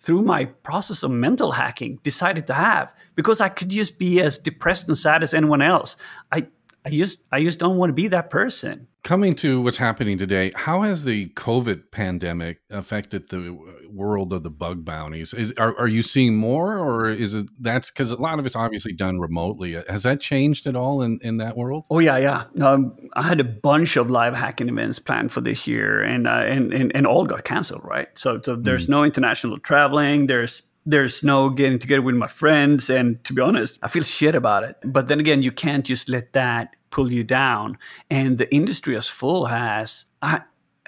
through 0.00 0.22
my 0.22 0.44
process 0.44 1.02
of 1.02 1.10
mental 1.10 1.52
hacking 1.52 1.98
decided 2.02 2.46
to 2.46 2.54
have 2.54 2.94
because 3.14 3.40
I 3.40 3.48
could 3.48 3.68
just 3.68 3.98
be 3.98 4.20
as 4.20 4.38
depressed 4.38 4.88
and 4.88 4.96
sad 4.96 5.22
as 5.22 5.34
anyone 5.34 5.62
else. 5.62 5.96
I 6.30 6.46
I 6.88 6.96
just 6.96 7.22
I 7.32 7.42
just 7.42 7.58
don't 7.58 7.76
want 7.76 7.90
to 7.90 7.94
be 7.94 8.08
that 8.08 8.30
person. 8.30 8.86
Coming 9.04 9.34
to 9.36 9.62
what's 9.62 9.76
happening 9.76 10.18
today, 10.18 10.52
how 10.54 10.82
has 10.82 11.04
the 11.04 11.28
COVID 11.30 11.92
pandemic 11.92 12.60
affected 12.70 13.28
the 13.30 13.56
world 13.88 14.32
of 14.32 14.42
the 14.42 14.50
bug 14.50 14.84
bounties? 14.84 15.32
Is 15.32 15.52
are, 15.56 15.78
are 15.78 15.88
you 15.88 16.02
seeing 16.02 16.36
more, 16.36 16.78
or 16.78 17.08
is 17.08 17.32
it 17.32 17.46
that's 17.60 17.90
because 17.90 18.10
a 18.10 18.16
lot 18.16 18.38
of 18.38 18.46
it's 18.46 18.56
obviously 18.56 18.92
done 18.92 19.18
remotely? 19.18 19.82
Has 19.88 20.02
that 20.02 20.20
changed 20.20 20.66
at 20.66 20.76
all 20.76 21.00
in, 21.02 21.18
in 21.22 21.38
that 21.38 21.56
world? 21.56 21.86
Oh 21.90 22.00
yeah, 22.00 22.18
yeah. 22.18 22.66
Um, 22.66 22.96
I 23.14 23.22
had 23.22 23.40
a 23.40 23.44
bunch 23.44 23.96
of 23.96 24.10
live 24.10 24.34
hacking 24.34 24.68
events 24.68 24.98
planned 24.98 25.32
for 25.32 25.40
this 25.40 25.66
year, 25.66 26.02
and 26.02 26.26
uh, 26.26 26.42
and, 26.46 26.72
and 26.72 26.92
and 26.94 27.06
all 27.06 27.24
got 27.24 27.44
canceled. 27.44 27.82
Right, 27.84 28.08
so 28.18 28.40
so 28.44 28.56
there's 28.56 28.86
mm. 28.86 28.90
no 28.90 29.04
international 29.04 29.58
traveling. 29.58 30.26
There's 30.26 30.62
there's 30.88 31.22
no 31.22 31.50
getting 31.50 31.78
together 31.78 32.00
with 32.00 32.14
my 32.14 32.26
friends. 32.26 32.88
And 32.88 33.22
to 33.24 33.34
be 33.34 33.42
honest, 33.42 33.78
I 33.82 33.88
feel 33.88 34.02
shit 34.02 34.34
about 34.34 34.64
it. 34.64 34.76
But 34.82 35.08
then 35.08 35.20
again, 35.20 35.42
you 35.42 35.52
can't 35.52 35.84
just 35.84 36.08
let 36.08 36.32
that 36.32 36.74
pull 36.90 37.12
you 37.12 37.24
down. 37.24 37.78
And 38.10 38.38
the 38.38 38.52
industry 38.54 38.96
as 38.96 39.08
full 39.08 39.46
has. 39.46 40.06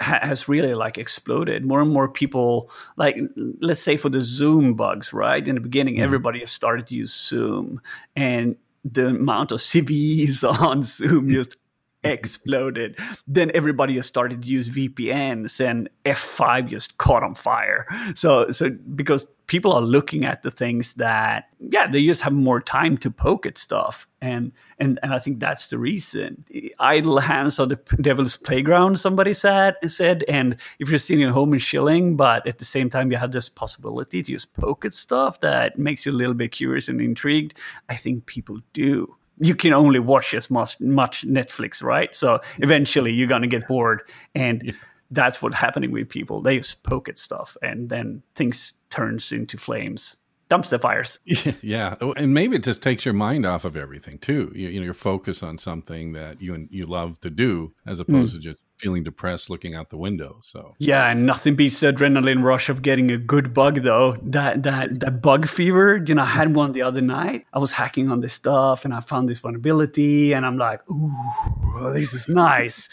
Has 0.03 0.49
really 0.49 0.73
like 0.73 0.97
exploded. 0.97 1.67
More 1.67 1.83
and 1.83 1.93
more 1.93 2.09
people, 2.09 2.71
like 2.97 3.21
let's 3.61 3.83
say 3.83 3.99
for 3.99 4.09
the 4.09 4.23
Zoom 4.23 4.73
bugs, 4.73 5.13
right? 5.13 5.47
In 5.47 5.57
the 5.57 5.61
beginning, 5.61 5.97
mm-hmm. 5.97 6.05
everybody 6.05 6.47
started 6.47 6.87
to 6.87 6.95
use 6.95 7.15
Zoom, 7.15 7.83
and 8.17 8.57
the 8.83 9.09
amount 9.09 9.53
of 9.53 9.61
CVEs 9.61 10.43
on 10.63 10.85
Zoom 10.85 11.29
just 11.29 11.59
exploded. 12.05 12.99
Then 13.27 13.51
everybody 13.55 13.95
just 13.95 14.09
started 14.09 14.43
to 14.43 14.49
use 14.49 14.69
VPNs 14.69 15.65
and 15.65 15.89
F5 16.05 16.69
just 16.69 16.99
caught 16.99 17.23
on 17.23 17.35
fire. 17.35 17.87
So 18.15 18.51
so 18.51 18.71
because 18.95 19.27
people 19.47 19.73
are 19.73 19.83
looking 19.83 20.25
at 20.25 20.43
the 20.45 20.51
things 20.51 20.95
that 20.95 21.47
yeah, 21.59 21.87
they 21.89 22.07
just 22.07 22.21
have 22.23 22.33
more 22.33 22.61
time 22.61 22.97
to 22.99 23.11
poke 23.11 23.45
at 23.47 23.59
stuff. 23.59 24.07
And 24.23 24.53
and 24.79 24.99
and 25.03 25.13
I 25.13 25.19
think 25.19 25.41
that's 25.41 25.69
the 25.69 25.79
reason. 25.79 26.45
Idle 26.79 27.21
hands 27.21 27.59
are 27.59 27.67
the 27.67 27.77
devil's 28.01 28.37
playground, 28.37 28.99
somebody 28.99 29.35
said 29.35 29.75
and 29.83 29.91
said. 29.91 30.25
And 30.29 30.57
if 30.79 30.89
you're 30.89 30.99
sitting 30.99 31.25
at 31.25 31.33
home 31.33 31.53
and 31.53 31.61
chilling, 31.61 32.17
but 32.17 32.47
at 32.47 32.59
the 32.59 32.65
same 32.65 32.89
time 32.89 33.11
you 33.11 33.19
have 33.19 33.33
this 33.33 33.49
possibility 33.49 34.23
to 34.23 34.33
just 34.33 34.55
poke 34.55 34.85
at 34.85 34.95
stuff 34.95 35.41
that 35.41 35.79
makes 35.79 36.07
you 36.07 36.13
a 36.13 36.21
little 36.21 36.35
bit 36.35 36.53
curious 36.53 36.89
and 36.89 37.01
intrigued, 37.01 37.55
I 37.89 37.97
think 37.97 38.27
people 38.27 38.61
do 38.73 39.17
you 39.41 39.55
can 39.55 39.73
only 39.73 39.99
watch 39.99 40.35
as 40.35 40.51
much, 40.51 40.79
much 40.81 41.27
Netflix, 41.27 41.83
right? 41.83 42.15
So 42.15 42.41
eventually 42.59 43.13
you're 43.13 43.29
gonna 43.29 43.47
get 43.47 43.67
bored, 43.67 44.03
and 44.35 44.63
yeah. 44.63 44.73
that's 45.11 45.43
what's 45.43 45.57
happening 45.57 45.91
with 45.91 46.09
people. 46.09 46.43
They 46.43 46.59
just 46.59 46.83
poke 46.83 47.09
at 47.09 47.19
stuff, 47.19 47.57
and 47.63 47.89
then 47.89 48.23
things 48.35 48.75
turns 48.91 49.33
into 49.33 49.57
flames, 49.57 50.17
dumpster 50.51 50.81
fires. 50.81 51.19
Yeah, 51.63 51.95
and 52.17 52.35
maybe 52.35 52.57
it 52.57 52.65
just 52.65 52.83
takes 52.83 53.05
your 53.05 53.15
mind 53.15 53.47
off 53.47 53.65
of 53.65 53.77
everything 53.77 54.19
too. 54.19 54.53
You, 54.55 54.69
you 54.69 54.81
know, 54.81 54.85
your 54.85 54.95
focus 54.95 55.43
on 55.43 55.59
something 55.59 56.13
that 56.13 56.41
you 56.41 56.69
you 56.71 56.85
love 56.85 57.19
to 57.21 57.31
do, 57.31 57.73
as 57.87 57.99
opposed 57.99 58.33
mm. 58.33 58.37
to 58.37 58.41
just 58.41 58.61
feeling 58.81 59.05
depressed 59.05 59.51
looking 59.51 59.75
out 59.75 59.91
the 59.91 59.97
window. 59.97 60.41
So 60.43 60.75
yeah, 60.79 61.09
and 61.11 61.27
nothing 61.27 61.55
beats 61.55 61.81
the 61.81 61.93
adrenaline 61.93 62.43
rush 62.43 62.69
of 62.69 62.83
getting 62.83 63.11
a 63.11 63.19
good 63.19 63.53
bug 63.53 63.83
though. 63.83 64.17
That 64.23 64.63
that 64.63 65.01
that 65.01 65.21
bug 65.23 65.47
fever. 65.47 66.03
You 66.05 66.15
know, 66.15 66.23
I 66.23 66.27
had 66.27 66.55
one 66.57 66.73
the 66.73 66.83
other 66.83 67.01
night. 67.01 67.47
I 67.53 67.59
was 67.59 67.73
hacking 67.73 68.11
on 68.11 68.21
this 68.21 68.33
stuff 68.33 68.85
and 68.85 68.95
I 68.95 69.01
found 69.01 69.29
this 69.29 69.41
vulnerability, 69.41 70.33
and 70.33 70.47
I'm 70.47 70.57
like, 70.57 70.81
ooh, 70.91 71.13
this 71.93 72.15
is 72.15 72.29
nice. 72.29 72.89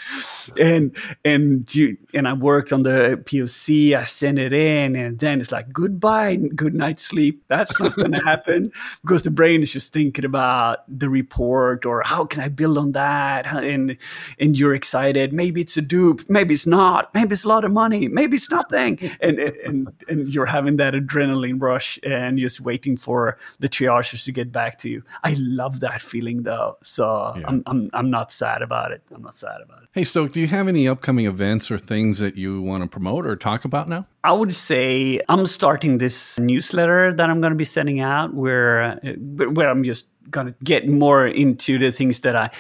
And 0.60 0.96
and 1.24 1.74
you 1.74 1.98
and 2.14 2.28
I 2.28 2.34
worked 2.34 2.74
on 2.74 2.84
the 2.84 3.22
POC. 3.24 3.96
I 3.96 4.04
sent 4.04 4.40
it 4.40 4.54
in, 4.54 4.96
and 4.96 5.20
then 5.20 5.40
it's 5.40 5.52
like 5.52 5.72
goodbye, 5.72 6.36
good 6.36 6.74
night 6.74 7.00
sleep. 7.00 7.44
That's 7.48 7.80
not 7.80 7.96
going 7.96 8.12
to 8.12 8.24
happen 8.24 8.72
because 9.02 9.24
the 9.24 9.32
brain 9.32 9.64
is 9.64 9.72
just 9.72 9.94
thinking 9.94 10.26
about 10.26 10.80
the 10.88 11.10
report 11.10 11.86
or 11.86 12.02
how 12.04 12.26
can 12.26 12.42
I 12.42 12.50
build 12.50 12.78
on 12.78 12.92
that, 12.92 13.48
and 13.48 13.98
and 14.40 14.58
you're 14.58 14.76
excited. 14.76 15.32
Maybe 15.32 15.62
it's 15.62 15.77
a 15.78 15.82
dupe. 15.82 16.30
Maybe 16.30 16.54
it's 16.54 16.68
not. 16.68 17.14
Maybe 17.14 17.34
it's 17.34 17.44
a 17.44 17.48
lot 17.48 17.66
of 17.66 17.72
money. 17.72 18.08
Maybe 18.08 18.38
it's 18.38 18.52
nothing. 18.52 19.00
And 19.20 19.40
and 19.40 19.88
and 20.08 20.30
you're 20.30 20.46
having 20.46 20.78
that 20.78 20.94
adrenaline 20.94 21.62
rush 21.62 22.00
and 22.04 22.38
just 22.38 22.62
waiting 22.62 22.98
for 22.98 23.38
the 23.60 23.68
triagers 23.68 24.24
to 24.26 24.32
get 24.32 24.52
back 24.52 24.78
to 24.80 24.90
you. 24.90 25.04
I 25.24 25.36
love 25.38 25.80
that 25.80 26.02
feeling 26.02 26.44
though. 26.44 26.78
So 26.84 27.34
yeah. 27.36 27.44
I'm 27.48 27.64
I'm 27.66 27.90
I'm 27.94 28.10
not 28.10 28.32
sad 28.32 28.62
about 28.62 28.92
it. 28.92 29.02
I'm 29.14 29.24
not 29.24 29.36
sad 29.36 29.62
about 29.62 29.84
it. 29.84 29.90
Hey 29.92 30.04
Stoke, 30.04 30.34
do 30.34 30.40
you 30.40 30.48
have 30.48 30.68
any 30.68 30.88
upcoming 30.88 31.26
events 31.26 31.72
or 31.72 31.78
things 31.78 32.20
that 32.20 32.38
you 32.38 32.62
want 32.62 32.84
to 32.84 32.90
promote 32.90 33.26
or 33.26 33.36
talk 33.36 33.66
about 33.66 33.90
now? 33.90 34.06
I 34.24 34.34
would 34.34 34.54
say 34.54 35.20
I'm 35.30 35.48
starting 35.48 35.98
this 35.98 36.38
newsletter 36.40 37.14
that 37.14 37.30
I'm 37.30 37.42
going 37.42 37.52
to 37.52 37.58
be 37.58 37.66
sending 37.66 38.00
out 38.00 38.34
where 38.34 39.00
where 39.26 39.70
I'm 39.70 39.84
just 39.84 40.06
going 40.30 40.48
to 40.48 40.56
get 40.64 40.88
more 40.88 41.26
into 41.26 41.80
the 41.80 41.92
things 41.92 42.22
that 42.22 42.36
I 42.36 42.52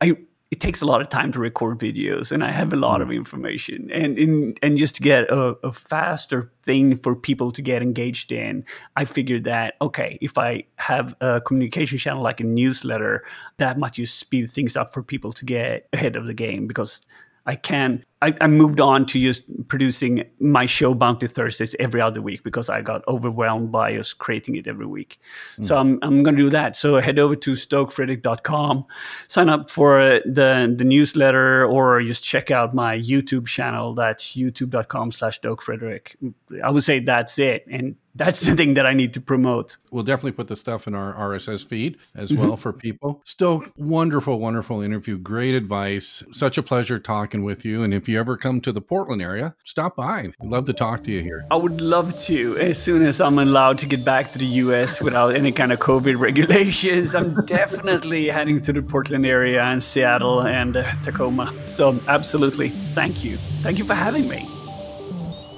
I 0.00 0.16
it 0.50 0.60
takes 0.60 0.80
a 0.80 0.86
lot 0.86 1.00
of 1.00 1.08
time 1.08 1.32
to 1.32 1.38
record 1.38 1.78
videos 1.78 2.30
and 2.30 2.44
i 2.44 2.50
have 2.50 2.72
a 2.72 2.76
lot 2.76 3.02
of 3.02 3.08
mm. 3.08 3.16
information 3.16 3.90
and 3.92 4.18
in, 4.18 4.54
and 4.62 4.76
just 4.76 4.94
to 4.96 5.02
get 5.02 5.24
a, 5.30 5.56
a, 5.64 5.72
faster 5.72 6.52
thing 6.62 6.96
for 6.96 7.16
people 7.16 7.50
to 7.50 7.62
get 7.62 7.82
engaged 7.82 8.32
in 8.32 8.64
i 8.96 9.04
figured 9.04 9.44
that 9.44 9.74
okay 9.80 10.18
if 10.20 10.38
i 10.38 10.62
have 10.76 11.14
a 11.20 11.40
communication 11.40 11.98
channel 11.98 12.22
like 12.22 12.40
a 12.40 12.44
newsletter 12.44 13.22
that 13.58 13.78
might 13.78 13.94
just 13.94 14.18
speed 14.18 14.50
things 14.50 14.76
up 14.76 14.92
for 14.92 15.02
people 15.02 15.32
to 15.32 15.44
get 15.44 15.88
ahead 15.92 16.16
of 16.16 16.26
the 16.26 16.34
game 16.34 16.66
because 16.66 17.02
i 17.46 17.54
can 17.54 18.04
I, 18.26 18.34
I, 18.40 18.46
moved 18.48 18.80
on 18.80 19.06
to 19.06 19.20
just 19.20 19.44
producing 19.68 20.24
my 20.40 20.66
show 20.66 20.94
Bounty 20.94 21.28
Thursdays 21.28 21.76
every 21.78 22.00
other 22.00 22.20
week 22.20 22.42
because 22.42 22.68
I 22.68 22.82
got 22.82 23.06
overwhelmed 23.06 23.70
by 23.70 23.92
just 23.94 24.18
creating 24.18 24.56
it 24.56 24.66
every 24.66 24.86
week. 24.86 25.20
Mm. 25.58 25.64
So 25.64 25.76
I'm, 25.76 25.98
I'm 26.02 26.22
going 26.24 26.36
to 26.36 26.42
do 26.42 26.50
that. 26.50 26.74
So 26.74 27.00
head 27.00 27.18
over 27.20 27.36
to 27.36 27.52
stokfredrik.com, 27.52 28.84
sign 29.28 29.48
up 29.48 29.70
for 29.70 30.20
the, 30.24 30.74
the 30.76 30.84
newsletter, 30.84 31.64
or 31.64 32.02
just 32.02 32.24
check 32.24 32.50
out 32.50 32.74
my 32.74 32.98
YouTube 32.98 33.46
channel. 33.46 33.94
That's 33.94 34.34
youtube.com 34.34 35.12
slash 35.12 35.40
stokfredrik. 35.40 36.16
I 36.64 36.70
would 36.70 36.82
say 36.82 36.98
that's 36.98 37.38
it. 37.38 37.64
And 37.70 37.96
that's 38.16 38.40
the 38.40 38.56
thing 38.56 38.74
that 38.74 38.86
I 38.86 38.94
need 38.94 39.12
to 39.14 39.20
promote. 39.20 39.76
We'll 39.90 40.02
definitely 40.02 40.32
put 40.32 40.48
the 40.48 40.56
stuff 40.56 40.86
in 40.86 40.94
our 40.94 41.14
RSS 41.14 41.66
feed 41.66 41.98
as 42.14 42.30
mm-hmm. 42.30 42.42
well 42.42 42.56
for 42.56 42.72
people. 42.72 43.20
Stoke, 43.24 43.70
wonderful, 43.76 44.38
wonderful 44.38 44.80
interview. 44.80 45.18
Great 45.18 45.54
advice. 45.54 46.22
Such 46.32 46.56
a 46.56 46.62
pleasure 46.62 46.98
talking 46.98 47.44
with 47.44 47.64
you. 47.64 47.82
And 47.82 47.92
if 47.92 48.08
you 48.16 48.20
ever 48.20 48.38
come 48.38 48.62
to 48.62 48.72
the 48.72 48.80
Portland 48.80 49.20
area, 49.20 49.54
stop 49.62 49.94
by. 49.94 50.30
We'd 50.40 50.50
love 50.50 50.64
to 50.64 50.72
talk 50.72 51.04
to 51.04 51.12
you 51.12 51.20
here. 51.20 51.44
I 51.50 51.56
would 51.56 51.82
love 51.82 52.18
to. 52.20 52.56
As 52.56 52.82
soon 52.82 53.02
as 53.02 53.20
I'm 53.20 53.38
allowed 53.38 53.78
to 53.80 53.86
get 53.86 54.06
back 54.06 54.32
to 54.32 54.38
the 54.38 54.46
US 54.64 55.02
without 55.02 55.36
any 55.36 55.52
kind 55.52 55.70
of 55.70 55.80
COVID 55.80 56.18
regulations, 56.28 57.14
I'm 57.14 57.44
definitely 57.44 58.28
heading 58.28 58.62
to 58.62 58.72
the 58.72 58.80
Portland 58.80 59.26
area 59.26 59.62
and 59.62 59.84
Seattle 59.84 60.40
and 60.46 60.78
uh, 60.78 60.90
Tacoma. 61.02 61.52
So, 61.66 62.00
absolutely. 62.08 62.70
Thank 62.70 63.22
you. 63.22 63.36
Thank 63.60 63.76
you 63.76 63.84
for 63.84 63.94
having 63.94 64.28
me. 64.28 64.48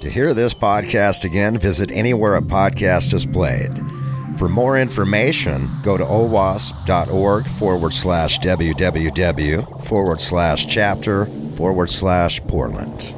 To 0.01 0.11
hear 0.11 0.35
this 0.35 0.53
podcast 0.53 1.25
again, 1.25 1.59
visit 1.59 1.93
anywhere 1.93 2.35
a 2.35 2.43
podcast 2.43 3.15
is 3.15 3.25
played. 3.25 3.71
For 4.37 4.49
more 4.49 4.79
information, 4.79 5.69
go 5.85 5.97
to 5.97 6.05
owasp.org 6.05 7.45
forward 7.47 7.93
slash 7.93 8.41
www 8.41 9.85
forward 9.85 10.21
slash 10.21 10.67
chapter 10.67 11.27
forward 11.59 11.91
slash 11.91 12.41
Portland. 12.47 13.18